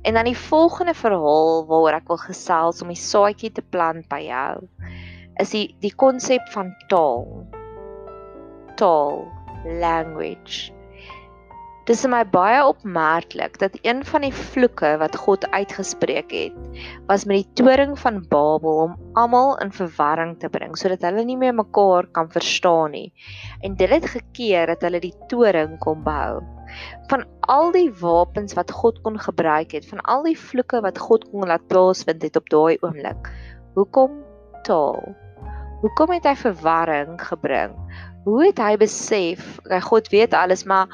En 0.06 0.14
dan 0.14 0.24
die 0.24 0.38
volgende 0.38 0.94
verhaal 0.94 1.66
waaroor 1.66 1.98
ek 1.98 2.08
wil 2.08 2.22
gesels 2.22 2.80
om 2.80 2.94
die 2.94 3.00
saadjie 3.00 3.52
te 3.52 3.64
plant 3.74 4.08
by 4.08 4.22
jou 4.28 4.64
is 5.42 5.52
die 5.52 5.66
die 5.84 5.92
konsep 5.92 6.48
van 6.54 6.72
taal. 6.88 7.26
Taal, 8.80 9.26
language. 9.64 10.75
Dis 11.86 12.00
vir 12.02 12.10
my 12.10 12.20
baie 12.26 12.62
opmerklik 12.66 13.60
dat 13.62 13.76
een 13.86 14.00
van 14.08 14.24
die 14.26 14.32
vloeke 14.34 14.88
wat 14.98 15.14
God 15.22 15.44
uitgespreek 15.52 16.32
het, 16.34 16.54
was 17.06 17.24
met 17.30 17.44
die 17.44 17.60
toring 17.60 17.92
van 18.00 18.16
Babel 18.26 18.80
om 18.88 18.94
almal 19.14 19.52
in 19.62 19.70
verwarring 19.70 20.32
te 20.42 20.48
bring 20.50 20.72
sodat 20.74 21.04
hulle 21.06 21.22
nie 21.28 21.36
meer 21.38 21.54
mekaar 21.54 22.08
kan 22.16 22.26
verstaan 22.32 22.90
nie. 22.90 23.12
En 23.62 23.76
dit 23.78 23.92
het 23.92 24.08
gekeer 24.10 24.66
dat 24.72 24.82
hulle 24.82 24.98
die 25.04 25.14
toring 25.30 25.76
kon 25.84 26.02
bou. 26.02 26.40
Van 27.12 27.22
al 27.54 27.70
die 27.76 27.92
wapens 28.00 28.56
wat 28.58 28.74
God 28.74 28.98
kon 29.04 29.20
gebruik 29.22 29.76
het, 29.78 29.86
van 29.86 30.02
al 30.10 30.26
die 30.26 30.34
vloeke 30.34 30.80
wat 30.82 30.98
God 30.98 31.28
kon 31.30 31.46
laat 31.46 31.68
plaasvind 31.70 32.26
het 32.26 32.40
op 32.40 32.50
daai 32.50 32.80
oomblik. 32.80 33.30
Hoekom 33.78 34.16
taal? 34.66 35.14
Hoekom 35.84 36.16
het 36.16 36.26
hy 36.26 36.34
verwarring 36.40 37.14
gebring? 37.28 37.78
Hoe 38.26 38.42
het 38.42 38.58
hy 38.58 38.74
besef, 38.82 39.46
God 39.86 40.10
weet 40.10 40.34
alles, 40.34 40.66
maar 40.66 40.90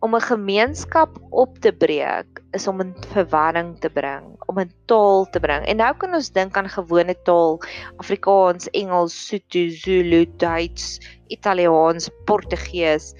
om 0.00 0.14
'n 0.14 0.20
gemeenskap 0.20 1.10
op 1.30 1.58
te 1.58 1.72
breek 1.72 2.42
is 2.52 2.66
om 2.68 2.80
'n 2.80 2.94
verwarring 3.12 3.78
te 3.80 3.90
bring, 3.90 4.24
om 4.46 4.58
'n 4.60 4.72
taal 4.86 5.26
te 5.30 5.40
bring. 5.40 5.64
En 5.64 5.76
nou 5.76 5.96
kan 5.96 6.14
ons 6.14 6.32
dink 6.32 6.56
aan 6.56 6.68
gewone 6.68 7.16
taal, 7.22 7.60
Afrikaans, 7.96 8.70
Engels, 8.70 9.26
Sotho, 9.26 9.68
Zulu, 9.68 10.26
Duits, 10.36 11.00
Italiaans, 11.28 12.10
Portugees 12.24 13.14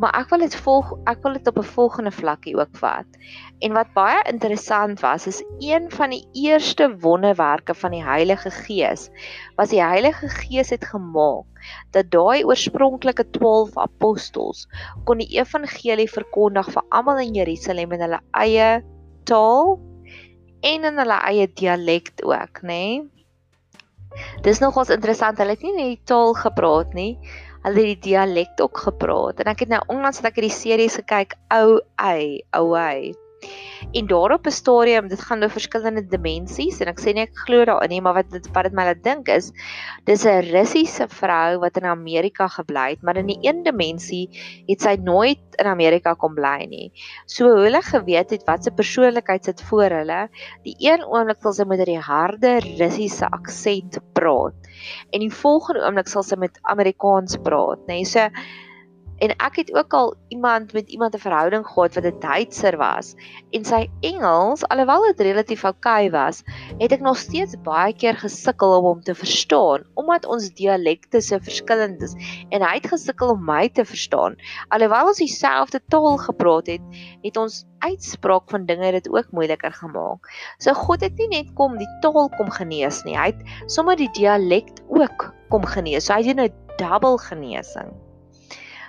maar 0.00 0.14
ek 0.16 0.30
wil 0.32 0.40
dit 0.40 0.54
volg 0.64 0.92
ek 1.10 1.20
wil 1.24 1.34
dit 1.36 1.48
op 1.50 1.58
'n 1.60 1.72
volgende 1.76 2.10
vlakkie 2.10 2.54
ook 2.56 2.76
vat. 2.82 3.18
En 3.60 3.76
wat 3.76 3.92
baie 3.94 4.22
interessant 4.32 5.00
was 5.00 5.26
is 5.26 5.42
een 5.60 5.90
van 5.90 6.10
die 6.10 6.24
eerste 6.32 6.88
wonderwerke 7.00 7.74
van 7.74 7.90
die 7.90 8.04
Heilige 8.04 8.50
Gees 8.50 9.10
was 9.56 9.68
die 9.68 9.82
Heilige 9.82 10.28
Gees 10.28 10.70
het 10.70 10.84
gemaak 10.84 11.44
dat 11.92 12.10
daai 12.10 12.44
oorspronklike 12.44 13.30
12 13.30 13.76
apostels 13.76 14.66
kon 15.04 15.18
die 15.18 15.36
evangelie 15.36 16.08
verkondig 16.08 16.72
vir 16.72 16.82
almal 16.88 17.20
in 17.20 17.34
Jerusalem 17.34 17.92
in 17.92 18.00
hulle 18.00 18.20
eie 18.32 18.82
taal 19.24 19.78
en 20.60 20.84
in 20.84 20.98
hulle 20.98 21.20
eie 21.28 21.46
dialek 21.46 22.12
ook, 22.24 22.62
nê? 22.62 22.68
Nee? 22.68 23.10
Dis 24.42 24.58
nogals 24.58 24.90
interessant, 24.90 25.38
hulle 25.38 25.54
het 25.54 25.62
nie 25.62 25.76
net 25.76 25.90
die 25.92 26.04
taal 26.10 26.34
gepraat 26.34 26.94
nie, 26.98 27.12
hulle 27.64 27.82
het 27.86 28.02
die 28.02 28.12
dialek 28.12 28.60
ook 28.64 28.84
gepraat 28.86 29.40
en 29.42 29.50
ek 29.52 29.64
het 29.64 29.72
nou 29.74 29.80
onlangs 29.92 30.20
dat 30.20 30.30
ek 30.30 30.40
hierdie 30.40 30.56
series 30.56 30.96
gekyk 31.00 31.36
ou 31.56 31.80
ei 32.00 32.40
ou 32.56 32.72
ei 32.78 33.12
En 33.92 34.06
daarop 34.06 34.46
'n 34.46 34.50
stadium, 34.50 35.08
dit 35.08 35.20
gaan 35.20 35.42
oor 35.42 35.50
verskillende 35.50 36.02
dimensies 36.06 36.80
en 36.80 36.88
ek 36.92 37.00
sê 37.00 37.14
nie 37.14 37.24
ek 37.24 37.40
glo 37.46 37.64
daarin 37.64 37.90
nie, 37.90 38.00
maar 38.00 38.14
wat 38.14 38.30
dit 38.30 38.46
wat 38.54 38.68
dit 38.68 38.76
my 38.76 38.84
laat 38.84 39.02
dink 39.02 39.28
is, 39.28 39.50
dis 40.04 40.24
'n 40.26 40.44
Russiese 40.50 41.08
vrou 41.08 41.58
wat 41.64 41.80
in 41.80 41.88
Amerika 41.88 42.48
gebly 42.48 42.86
het, 42.90 43.02
maar 43.02 43.16
in 43.16 43.26
die 43.32 43.38
een 43.42 43.62
dimensie 43.62 44.28
het 44.68 44.80
sy 44.80 44.94
nooit 45.00 45.40
in 45.58 45.66
Amerika 45.66 46.14
kom 46.14 46.34
bly 46.34 46.66
nie. 46.68 46.92
So 47.26 47.56
hulle 47.64 47.82
geweet 47.82 48.30
het 48.30 48.46
wat 48.46 48.64
se 48.64 48.70
persoonlikheid 48.70 49.44
sit 49.44 49.62
voor 49.62 49.90
hulle, 49.90 50.28
die 50.64 50.76
een 50.78 51.04
oomblik 51.04 51.42
wil 51.42 51.52
sy 51.52 51.64
met 51.64 51.88
'n 51.88 52.00
harde 52.00 52.60
Russiese 52.78 53.26
aksent 53.26 53.98
praat 54.12 54.54
en 55.12 55.20
die 55.20 55.32
volgende 55.32 55.80
oomblik 55.84 56.08
sal 56.08 56.22
sy 56.22 56.36
met 56.36 56.58
Amerikaans 56.62 57.36
praat, 57.42 57.80
nê? 57.88 58.00
Nee, 58.00 58.04
so 58.04 58.28
En 59.20 59.34
ek 59.36 59.56
het 59.60 59.70
ook 59.76 59.92
al 59.92 60.14
iemand 60.32 60.72
met 60.72 60.88
iemand 60.88 61.14
'n 61.14 61.20
verhouding 61.20 61.66
gehad 61.66 61.94
wat 61.94 62.04
'n 62.04 62.20
Duitser 62.20 62.76
was 62.76 63.14
en 63.50 63.64
sy 63.64 63.90
Engels, 64.00 64.64
alhoewel 64.68 65.02
dit 65.02 65.20
relatief 65.20 65.64
oukei 65.64 66.10
was, 66.10 66.42
het 66.78 66.92
ek 66.92 67.00
nog 67.00 67.16
steeds 67.16 67.60
baie 67.62 67.92
keer 67.92 68.16
gesukkel 68.16 68.76
om 68.78 68.84
hom 68.84 69.02
te 69.02 69.14
verstaan 69.14 69.84
omdat 69.94 70.26
ons 70.26 70.48
dialekte 70.54 71.20
so 71.20 71.38
verskillend 71.38 72.02
is 72.02 72.14
en 72.48 72.62
hy 72.62 72.74
het 72.74 72.86
gesukkel 72.86 73.30
om 73.36 73.44
my 73.44 73.68
te 73.68 73.84
verstaan. 73.84 74.36
Alhoewel 74.68 75.12
ons 75.12 75.18
dieselfde 75.18 75.80
taal 75.88 76.16
gepraat 76.16 76.66
het, 76.66 76.82
het 77.22 77.36
ons 77.36 77.66
uitspraak 77.78 78.50
van 78.50 78.66
dinge 78.66 78.90
dit 78.92 79.08
ook 79.08 79.32
moeiliker 79.36 79.72
gemaak. 79.72 80.28
So 80.58 80.72
God 80.72 81.00
het 81.00 81.16
nie 81.16 81.28
net 81.28 81.52
kom 81.54 81.76
die 81.78 81.92
taal 82.00 82.28
kom 82.36 82.50
genees 82.50 83.04
nie, 83.04 83.18
hy 83.18 83.32
het 83.34 83.42
sommer 83.66 83.96
die 83.96 84.10
dialek 84.16 84.80
ook 84.88 85.34
kom 85.48 85.64
genees. 85.64 86.06
So 86.06 86.14
hy 86.14 86.22
het 86.24 86.36
'n 86.36 86.52
double 86.76 87.18
genesing. 87.18 88.09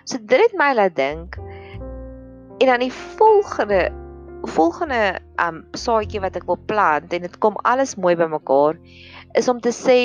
So 0.05 0.17
dit 0.17 0.39
het 0.39 0.53
my 0.57 0.73
laat 0.73 0.95
dink 0.95 1.37
en 2.61 2.67
dan 2.67 2.79
die 2.79 2.93
volgende 2.93 3.89
volgende 4.49 5.19
um 5.37 5.61
saadjie 5.77 6.21
wat 6.21 6.35
ek 6.35 6.47
wil 6.49 6.57
plant 6.69 7.13
en 7.13 7.21
dit 7.21 7.37
kom 7.43 7.57
alles 7.69 7.93
mooi 7.95 8.15
bymekaar 8.17 8.79
is 9.37 9.49
om 9.51 9.59
te 9.61 9.69
sê 9.69 9.99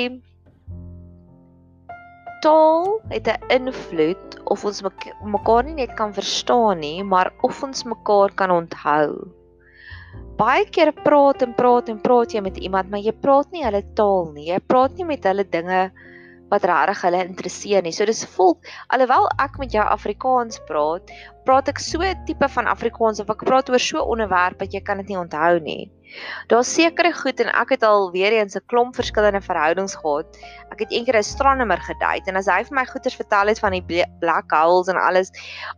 taal 2.44 3.00
het 3.08 3.28
'n 3.28 3.40
invloed 3.58 4.36
of 4.44 4.64
ons 4.64 4.82
mekaar 5.24 5.64
nie 5.64 5.74
net 5.74 5.94
kan 5.98 6.12
verstaan 6.14 6.78
nie, 6.80 7.02
maar 7.02 7.32
of 7.42 7.62
ons 7.62 7.84
mekaar 7.84 8.30
kan 8.34 8.50
onthou. 8.50 9.26
Baie 10.36 10.66
keer 10.68 10.92
praat 10.92 11.42
en 11.42 11.54
praat 11.54 11.88
en 11.88 12.00
praat 12.00 12.34
jy 12.34 12.40
met 12.40 12.56
iemand, 12.56 12.90
maar 12.90 13.00
jy 13.00 13.12
praat 13.12 13.50
nie 13.52 13.64
hulle 13.64 13.82
taal 13.94 14.30
nie. 14.34 14.50
Jy 14.52 14.60
praat 14.68 14.96
nie 14.96 15.08
met 15.08 15.24
hulle 15.24 15.44
dinge 15.44 15.80
wat 16.50 16.64
regtig 16.68 17.02
hulle 17.06 17.24
interesseer 17.24 17.82
nie. 17.82 17.92
So 17.94 18.06
dis 18.08 18.24
vol 18.36 18.56
alhoewel 18.94 19.28
ek 19.42 19.58
met 19.62 19.74
jou 19.74 19.82
Afrikaans 19.82 20.60
praat, 20.68 21.10
praat 21.46 21.68
ek 21.70 21.82
so 21.82 22.06
tipe 22.26 22.48
van 22.56 22.70
Afrikaans 22.70 23.20
of 23.22 23.30
ek 23.32 23.44
praat 23.46 23.70
oor 23.70 23.82
so 23.82 24.02
onderwerp 24.02 24.62
wat 24.62 24.74
jy 24.74 24.82
kan 24.86 25.02
dit 25.02 25.12
nie 25.12 25.20
onthou 25.20 25.58
nie. 25.62 25.84
Daar's 26.50 26.70
sekere 26.70 27.10
goed 27.12 27.40
en 27.42 27.50
ek 27.50 27.74
het 27.74 27.84
al 27.86 28.10
weer 28.14 28.32
eens 28.38 28.56
'n 28.56 28.66
klomp 28.70 28.94
verskillende 28.94 29.42
verhoudings 29.42 29.96
gehad. 29.98 30.38
Ek 30.70 30.80
het 30.80 30.90
eendag 30.92 31.14
'n 31.14 31.24
astronomer 31.24 31.80
gedate 31.82 32.30
en 32.30 32.36
as 32.36 32.46
hy 32.46 32.62
vir 32.62 32.76
my 32.78 32.86
goeters 32.86 33.18
vertel 33.18 33.48
het 33.48 33.58
van 33.58 33.72
die 33.72 34.04
black 34.20 34.50
holes 34.50 34.88
en 34.88 34.96
alles, 34.96 35.30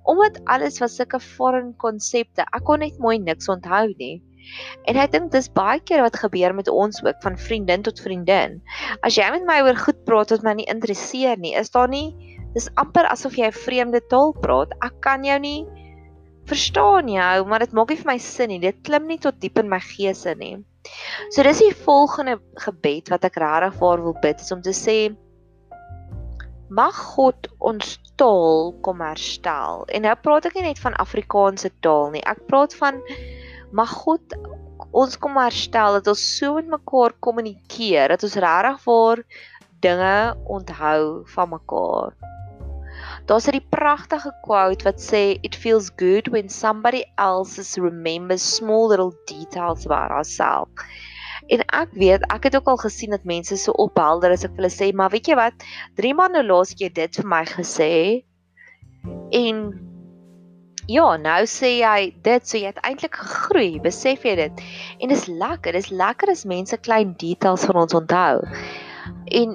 omdat 0.04 0.40
alles 0.46 0.80
was 0.80 0.96
sulke 0.96 1.20
foreign 1.20 1.74
konsepte, 1.76 2.44
ek 2.52 2.64
kon 2.64 2.80
net 2.80 2.98
mooi 2.98 3.18
niks 3.18 3.48
onthou 3.48 3.94
nie. 3.96 4.22
En 4.88 4.96
ek 4.96 5.12
dink 5.12 5.32
dis 5.32 5.50
baie 5.52 5.80
keer 5.80 6.02
wat 6.04 6.16
gebeur 6.16 6.54
met 6.54 6.68
ons 6.68 7.02
ook 7.04 7.20
van 7.22 7.38
vriendin 7.38 7.84
tot 7.86 8.00
vriendin. 8.00 8.60
As 9.02 9.18
jy 9.18 9.28
met 9.34 9.46
my 9.48 9.60
oor 9.66 9.76
goed 9.76 10.00
praat 10.08 10.32
wat 10.34 10.46
my 10.46 10.56
nie 10.58 10.68
interesseer 10.70 11.38
nie, 11.38 11.54
is 11.54 11.70
daar 11.74 11.88
nie 11.88 12.14
dis 12.54 12.70
amper 12.80 13.06
asof 13.10 13.36
jy 13.38 13.50
'n 13.50 13.60
vreemde 13.64 14.00
taal 14.08 14.32
praat. 14.32 14.72
Ek 14.82 15.00
kan 15.04 15.24
jou 15.24 15.38
nie 15.38 15.66
verstaan 16.48 17.08
jou, 17.08 17.44
maar 17.46 17.60
dit 17.60 17.72
maak 17.72 17.90
nie 17.90 18.00
vir 18.00 18.12
my 18.12 18.18
sin 18.18 18.48
nie. 18.48 18.58
Dit 18.58 18.82
klim 18.82 19.06
nie 19.06 19.18
tot 19.18 19.40
diep 19.40 19.58
in 19.58 19.68
my 19.68 19.80
gees 19.80 20.24
in 20.26 20.38
nie. 20.38 20.56
So 21.30 21.42
dis 21.42 21.60
die 21.60 21.74
volgende 21.74 22.38
gebed 22.56 23.10
wat 23.12 23.24
ek 23.24 23.36
regtig 23.36 23.74
vir 23.80 24.04
wil 24.04 24.16
bid 24.22 24.40
is 24.40 24.52
om 24.52 24.62
te 24.62 24.72
sê 24.72 25.16
Mag 26.68 26.96
God 27.14 27.48
ons 27.64 27.96
taal 28.20 28.74
kom 28.84 29.00
herstel. 29.00 29.86
En 29.88 30.02
nou 30.04 30.12
praat 30.20 30.50
ek 30.50 30.58
nie 30.58 30.66
net 30.66 30.80
van 30.82 30.96
Afrikaanse 31.00 31.70
taal 31.80 32.10
nie. 32.12 32.20
Ek 32.28 32.42
praat 32.50 32.74
van 32.76 33.00
mag 33.72 33.90
God 34.04 34.36
ons 34.96 35.18
kom 35.20 35.36
herstel 35.36 35.98
dat 35.98 36.08
ons 36.08 36.24
so 36.38 36.54
met 36.56 36.68
mekaar 36.72 37.14
kommunikeer 37.24 38.14
dat 38.14 38.24
ons 38.24 38.38
regtig 38.44 38.80
vir 38.86 39.22
dinge 39.84 40.16
onthou 40.50 41.02
van 41.34 41.48
mekaar. 41.52 42.14
Daar's 43.28 43.48
'n 43.48 43.60
pragtige 43.70 44.32
quote 44.42 44.84
wat 44.84 44.98
sê 45.00 45.38
it 45.42 45.54
feels 45.54 45.90
good 45.96 46.28
when 46.28 46.48
somebody 46.48 47.04
else 47.16 47.80
remembers 47.80 48.54
small 48.56 48.88
little 48.88 49.12
details 49.26 49.86
about 49.86 50.10
ourselves. 50.10 50.72
En 51.48 51.60
ek 51.72 51.88
weet, 51.92 52.22
ek 52.32 52.42
het 52.44 52.56
ook 52.56 52.66
al 52.68 52.76
gesien 52.76 53.10
dat 53.10 53.24
mense 53.24 53.56
so 53.56 53.72
ophelder 53.72 54.30
as 54.30 54.44
ek 54.44 54.56
hulle 54.56 54.68
sê, 54.68 54.92
maar 54.92 55.10
weet 55.10 55.26
jy 55.28 55.34
wat? 55.34 55.54
3 55.94 56.14
maande 56.14 56.44
laas 56.44 56.70
het 56.70 56.80
jy 56.80 56.88
dit 56.92 57.16
vir 57.16 57.26
my 57.26 57.44
gesê. 57.44 58.24
En 59.30 59.87
Ja, 60.88 61.18
nou 61.20 61.42
sê 61.44 61.74
jy 61.82 62.12
dit, 62.24 62.44
so 62.48 62.56
jy 62.56 62.70
het 62.70 62.78
eintlik 62.80 63.18
gegroei, 63.20 63.76
besef 63.84 64.22
jy 64.24 64.32
dit? 64.38 64.62
En 65.04 65.10
dis 65.12 65.26
lekker, 65.28 65.76
dis 65.76 65.90
lekker 65.92 66.32
as 66.32 66.46
mense 66.48 66.78
klein 66.80 67.12
details 67.20 67.66
van 67.68 67.82
ons 67.82 67.96
onthou. 67.98 68.40
En 69.40 69.52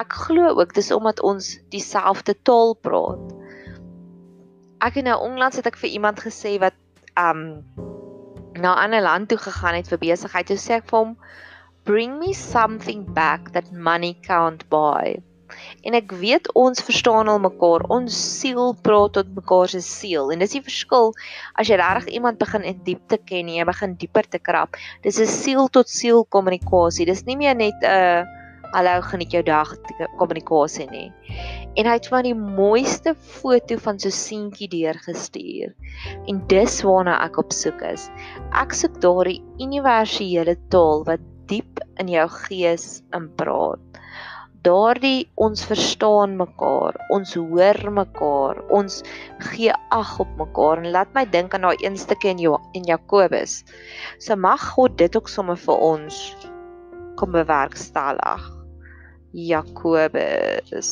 ek 0.00 0.16
glo 0.22 0.54
ook 0.56 0.72
dis 0.78 0.88
omdat 0.96 1.20
ons 1.20 1.50
dieselfde 1.74 2.32
taal 2.48 2.72
praat. 2.80 3.36
Ek 4.80 4.96
het 4.96 5.04
nou 5.04 5.18
onlangs 5.20 5.60
het 5.60 5.68
ek 5.68 5.76
vir 5.82 5.92
iemand 5.92 6.24
gesê 6.24 6.56
wat 6.62 6.78
um 7.20 7.60
na 8.56 8.72
'n 8.72 8.82
ander 8.88 9.04
land 9.04 9.28
toe 9.28 9.38
gegaan 9.38 9.76
het 9.76 9.88
vir 9.92 10.00
besigheid, 10.00 10.46
toe 10.46 10.56
sê 10.56 10.80
ek 10.80 10.88
vir 10.88 10.98
hom 10.98 11.16
bring 11.84 12.18
me 12.18 12.32
something 12.32 13.04
back 13.04 13.52
that 13.52 13.72
money 13.72 14.16
can't 14.24 14.64
buy. 14.70 15.20
En 15.86 15.96
ek 15.98 16.12
weet 16.20 16.50
ons 16.58 16.82
verstaan 16.86 17.28
al 17.28 17.40
mekaar. 17.42 17.86
Ons 17.92 18.16
siel 18.40 18.74
praat 18.82 19.16
tot 19.18 19.30
mekaar 19.36 19.68
se 19.72 19.82
siel. 19.84 20.32
En 20.32 20.42
dis 20.42 20.56
die 20.56 20.64
verskil 20.64 21.12
as 21.54 21.70
jy 21.70 21.78
regtig 21.80 22.14
iemand 22.18 22.40
begin 22.40 22.66
in 22.66 22.82
diepte 22.86 23.18
ken 23.18 23.48
en 23.48 23.56
jy 23.60 23.68
begin 23.68 23.96
dieper 24.00 24.28
te 24.28 24.38
krap. 24.38 24.76
Dis 25.02 25.20
'n 25.20 25.26
siel 25.26 25.68
tot 25.68 25.88
siel 25.88 26.24
kommunikasie. 26.24 27.06
Dis 27.06 27.26
nie 27.26 27.36
meer 27.36 27.56
net 27.56 27.74
'n 27.82 27.86
uh, 27.86 28.40
hallo 28.72 29.00
geniet 29.02 29.32
jou 29.34 29.42
dag 29.42 29.72
kommunikasie 30.18 30.86
nie. 30.90 31.08
En 31.78 31.86
hy 31.86 31.96
het 31.98 32.08
van 32.10 32.26
die 32.26 32.34
mooiste 32.34 33.14
foto 33.14 33.78
van 33.78 33.98
so 33.98 34.10
seentjie 34.10 34.68
deurgestuur. 34.68 35.74
En 36.26 36.40
dis 36.50 36.82
waarna 36.86 37.18
ek 37.24 37.38
op 37.38 37.52
soek 37.52 37.82
is. 37.82 38.08
Ek 38.52 38.74
soek 38.74 39.00
daardie 39.02 39.40
universele 39.62 40.56
taal 40.70 41.04
wat 41.08 41.20
diep 41.50 41.82
in 41.98 42.08
jou 42.08 42.26
gees 42.46 43.02
inpraat 43.16 43.80
daardie 44.66 45.28
ons 45.40 45.62
verstaan 45.68 46.36
mekaar, 46.38 46.96
ons 47.14 47.34
hoor 47.38 47.80
mekaar, 47.96 48.60
ons 48.68 49.00
gee 49.50 49.74
ag 49.94 50.14
op 50.22 50.32
mekaar 50.40 50.82
en 50.82 50.90
laat 50.94 51.12
my 51.16 51.24
dink 51.32 51.54
aan 51.56 51.66
daai 51.68 51.84
een 51.84 51.98
stukkie 52.00 52.32
in 52.34 52.42
jou 52.44 52.56
in 52.76 52.88
Jakobus. 52.88 53.60
So 54.18 54.36
mag 54.36 54.62
God 54.74 54.98
dit 55.00 55.16
ook 55.16 55.28
sommer 55.28 55.60
vir 55.60 55.84
ons 55.90 56.20
kom 57.20 57.32
bewerkstellig. 57.36 58.48
Jakobus. 59.36 60.90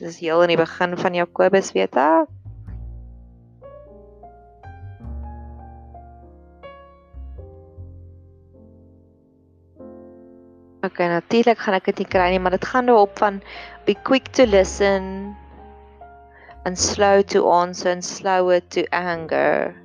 Dis 0.00 0.18
heel 0.18 0.42
in 0.42 0.54
die 0.54 0.60
begin 0.60 0.96
van 0.98 1.16
Jakobus, 1.16 1.72
weet 1.76 1.96
ek. 2.00 2.39
Okay, 10.80 11.08
natuurlik 11.12 11.58
gaan 11.60 11.76
ek 11.76 11.90
dit 11.90 11.98
nie 12.00 12.08
kry 12.08 12.30
nie, 12.32 12.40
maar 12.40 12.54
dit 12.56 12.64
gaan 12.64 12.86
daarop 12.88 13.18
van 13.20 13.42
be 13.84 13.92
quick 14.08 14.30
to 14.32 14.46
listen 14.48 15.36
and 16.64 16.78
slow 16.80 17.20
to 17.20 17.44
answer 17.52 17.92
and 17.92 18.04
slower 18.04 18.64
to 18.72 18.86
anger. 18.96 19.76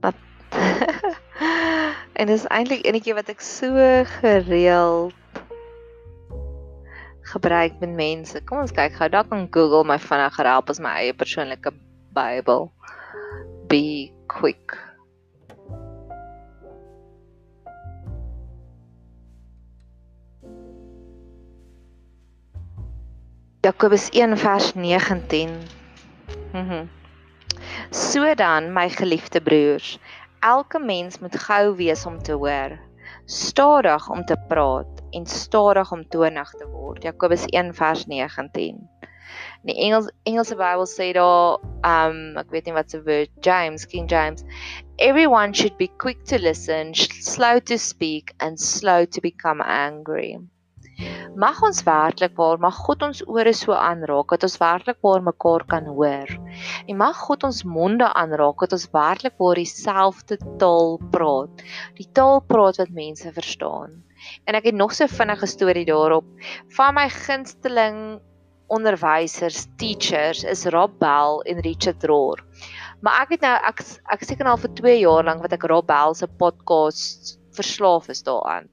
Wat 0.00 0.16
En 2.20 2.32
dis 2.32 2.48
eintlik 2.48 2.86
enetjie 2.88 3.12
wat 3.20 3.28
ek 3.28 3.44
so 3.44 3.76
gereeld 4.22 5.12
gebruik 7.34 7.76
met 7.84 7.92
mense. 7.92 8.40
Kom 8.48 8.64
ons 8.64 8.72
kyk 8.72 8.96
gou, 8.96 9.12
daar 9.12 9.28
kan 9.28 9.44
Google 9.52 9.84
my 9.84 10.00
vinniger 10.00 10.48
help 10.48 10.72
as 10.72 10.80
my 10.80 10.96
eie 11.02 11.12
persoonlike 11.12 11.76
Bybel 12.16 12.70
be 13.74 14.12
quick. 14.28 14.78
Jakobus 23.62 24.10
1 24.12 24.36
vers 24.36 24.74
19. 24.74 25.58
Mhm. 26.52 26.88
So 27.90 28.34
dan, 28.34 28.72
my 28.72 28.88
geliefde 28.88 29.40
broers, 29.40 29.98
elke 30.40 30.78
mens 30.78 31.18
moet 31.18 31.34
gou 31.34 31.74
wees 31.76 32.06
om 32.06 32.22
te 32.22 32.32
hoor, 32.32 32.78
stadig 33.26 34.08
om 34.10 34.24
te 34.24 34.36
praat 34.48 35.02
en 35.10 35.26
stadig 35.26 35.92
om 35.92 36.08
tonig 36.08 36.50
te 36.50 36.66
word. 36.68 37.02
Jakobus 37.02 37.46
1 37.50 37.74
vers 37.74 38.06
19. 38.06 38.93
In 39.64 39.72
die 39.72 39.80
Engels 39.86 40.10
Engelse 40.28 40.56
Bybel 40.60 40.84
sê 40.86 41.12
daar 41.16 41.62
um 41.88 42.36
ek 42.36 42.50
weet 42.52 42.66
nie 42.68 42.74
wat 42.76 42.90
se 42.92 43.00
woord 43.00 43.30
James 43.40 43.86
King 43.88 44.08
James 44.12 44.44
everyone 44.98 45.52
should 45.52 45.76
be 45.78 45.88
quick 45.98 46.24
to 46.24 46.38
listen, 46.38 46.94
slow 46.94 47.58
to 47.60 47.78
speak 47.78 48.34
and 48.40 48.60
slow 48.60 49.04
to 49.06 49.20
become 49.20 49.60
angry. 49.60 50.38
Mag 51.34 51.58
ons 51.66 51.80
werklik 51.82 52.36
waar 52.38 52.60
mag 52.62 52.76
God 52.86 53.02
ons 53.02 53.22
ore 53.26 53.50
so 53.56 53.74
aanraak 53.74 54.30
dat 54.30 54.44
ons 54.46 54.60
werklik 54.60 55.00
waar 55.02 55.24
mekaar 55.26 55.64
kan 55.66 55.88
hoor. 55.90 56.30
En 56.86 57.00
mag 57.00 57.18
God 57.26 57.48
ons 57.48 57.64
monde 57.66 58.06
aanraak 58.06 58.62
dat 58.62 58.76
ons 58.76 58.86
werklik 58.92 59.34
waar 59.42 59.58
dieselfde 59.58 60.38
taal 60.62 61.00
praat. 61.10 61.64
Die 61.98 62.06
taal 62.14 62.38
praat 62.46 62.78
wat 62.78 62.94
mense 62.94 63.32
verstaan. 63.34 63.98
En 64.46 64.54
ek 64.54 64.70
het 64.70 64.78
nog 64.78 64.94
so 64.94 65.10
vinnige 65.10 65.50
storie 65.50 65.88
daarop 65.88 66.28
van 66.76 66.94
my 66.94 67.08
gunsteling 67.10 67.98
onderwysers, 68.72 69.66
teachers 69.76 70.44
is 70.44 70.66
Rob 70.66 70.98
Bell 70.98 71.42
en 71.46 71.60
Richard 71.60 72.04
Rohr. 72.04 72.42
Maar 73.04 73.24
ek 73.24 73.36
het 73.36 73.44
nou 73.44 73.54
ek 73.68 73.84
ek 74.12 74.24
seker 74.24 74.48
al 74.48 74.60
vir 74.60 74.74
2 74.80 74.98
jaar 75.02 75.24
lank 75.24 75.42
wat 75.44 75.52
ek 75.52 75.66
Rob 75.68 75.86
Bell 75.86 76.14
se 76.14 76.28
podcast 76.40 77.38
verslaaf 77.54 78.08
is 78.08 78.22
daaraan. 78.26 78.66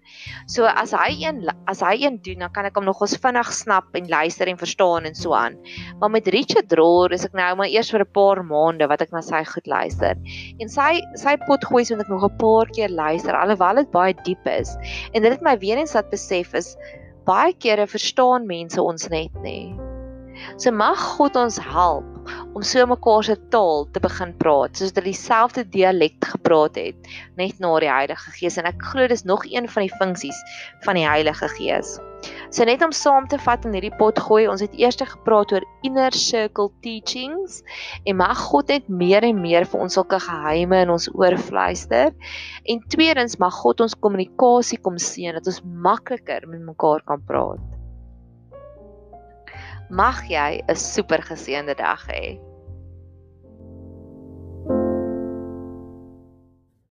So 0.49 0.65
as 0.65 0.93
hy 0.95 1.11
een 1.21 1.43
as 1.69 1.81
hy 1.85 1.93
een 2.01 2.19
doen, 2.25 2.41
dan 2.45 2.53
kan 2.55 2.67
ek 2.67 2.77
hom 2.79 2.87
nogals 2.87 3.17
vinnig 3.21 3.51
snap 3.53 3.93
en 3.97 4.09
luister 4.09 4.49
en 4.49 4.59
verstaan 4.61 5.07
en 5.09 5.17
so 5.17 5.35
aan. 5.37 5.57
Maar 5.99 6.13
met 6.17 6.31
Richard 6.33 6.73
Rohr 6.77 7.13
is 7.13 7.25
ek 7.27 7.37
nou 7.37 7.49
maar 7.59 7.71
eers 7.71 7.91
vir 7.93 8.05
'n 8.05 8.13
paar 8.13 8.43
maande 8.43 8.87
wat 8.87 9.01
ek 9.01 9.11
na 9.11 9.21
sy 9.21 9.43
goed 9.45 9.67
luister. 9.67 10.17
En 10.59 10.69
sy 10.69 11.01
sy 11.15 11.37
potgooi 11.47 11.85
so 11.85 11.95
net 11.95 12.09
nog 12.09 12.25
'n 12.25 12.37
paar 12.37 12.67
keer 12.71 12.89
luister 12.89 13.35
alhoewel 13.35 13.75
dit 13.75 13.91
baie 13.91 14.13
diep 14.23 14.47
is. 14.47 14.75
En 15.13 15.21
dit 15.21 15.31
het 15.31 15.41
my 15.41 15.57
weer 15.57 15.77
eens 15.77 15.93
laat 15.93 16.09
besef 16.09 16.53
is 16.53 16.77
baie 17.25 17.53
kere 17.53 17.87
verstaan 17.87 18.47
mense 18.47 18.81
ons 18.81 19.09
net 19.09 19.33
nie. 19.43 19.75
So 20.57 20.71
mag 20.71 20.99
God 21.17 21.37
ons 21.39 21.59
help 21.61 22.07
om 22.53 22.63
so 22.67 22.83
mekaar 22.85 23.23
se 23.25 23.35
taal 23.53 23.87
te 23.95 24.01
begin 24.03 24.33
praat, 24.41 24.75
soos 24.77 24.93
dat 24.95 25.07
dieselfde 25.07 25.63
dialek 25.73 26.19
gepraat 26.33 26.77
het 26.79 27.11
net 27.39 27.59
na 27.63 27.71
die 27.81 27.91
Heilige 27.91 28.35
Gees 28.35 28.59
en 28.59 28.69
ek 28.69 28.83
glo 28.91 29.07
dis 29.07 29.25
nog 29.25 29.45
een 29.47 29.69
van 29.71 29.87
die 29.87 29.95
funksies 29.99 30.39
van 30.85 30.99
die 30.99 31.07
Heilige 31.07 31.49
Gees. 31.55 31.97
So 32.53 32.65
net 32.67 32.83
om 32.85 32.91
saam 32.93 33.25
te 33.31 33.39
vat 33.41 33.63
in 33.65 33.73
hierdie 33.77 33.93
pot 33.97 34.19
gooi, 34.19 34.43
ons 34.51 34.61
het 34.61 34.75
eers 34.77 34.99
gepraat 34.99 35.53
oor 35.55 35.65
inner 35.87 36.13
circle 36.13 36.69
teachings 36.85 37.61
en 38.05 38.19
mag 38.19 38.37
God 38.51 38.69
net 38.73 38.89
meer 39.01 39.25
en 39.25 39.41
meer 39.41 39.65
vir 39.71 39.85
ons 39.87 39.97
sulke 39.97 40.19
geheime 40.21 40.83
in 40.85 40.93
ons 40.93 41.09
oor 41.15 41.37
fluister. 41.49 42.13
En 42.69 42.83
tweedens 42.93 43.39
mag 43.41 43.55
God 43.63 43.81
ons 43.87 43.97
kommunikasie 43.97 44.81
kom 44.83 44.99
seën 45.01 45.39
dat 45.39 45.47
ons 45.49 45.63
makliker 45.63 46.45
met 46.51 46.67
mekaar 46.73 47.07
kan 47.07 47.23
praat. 47.25 47.80
Mag 49.91 50.23
jy 50.31 50.63
'n 50.71 50.77
super 50.79 51.19
geseënde 51.27 51.75
dag 51.75 52.03
hê. 52.07 52.39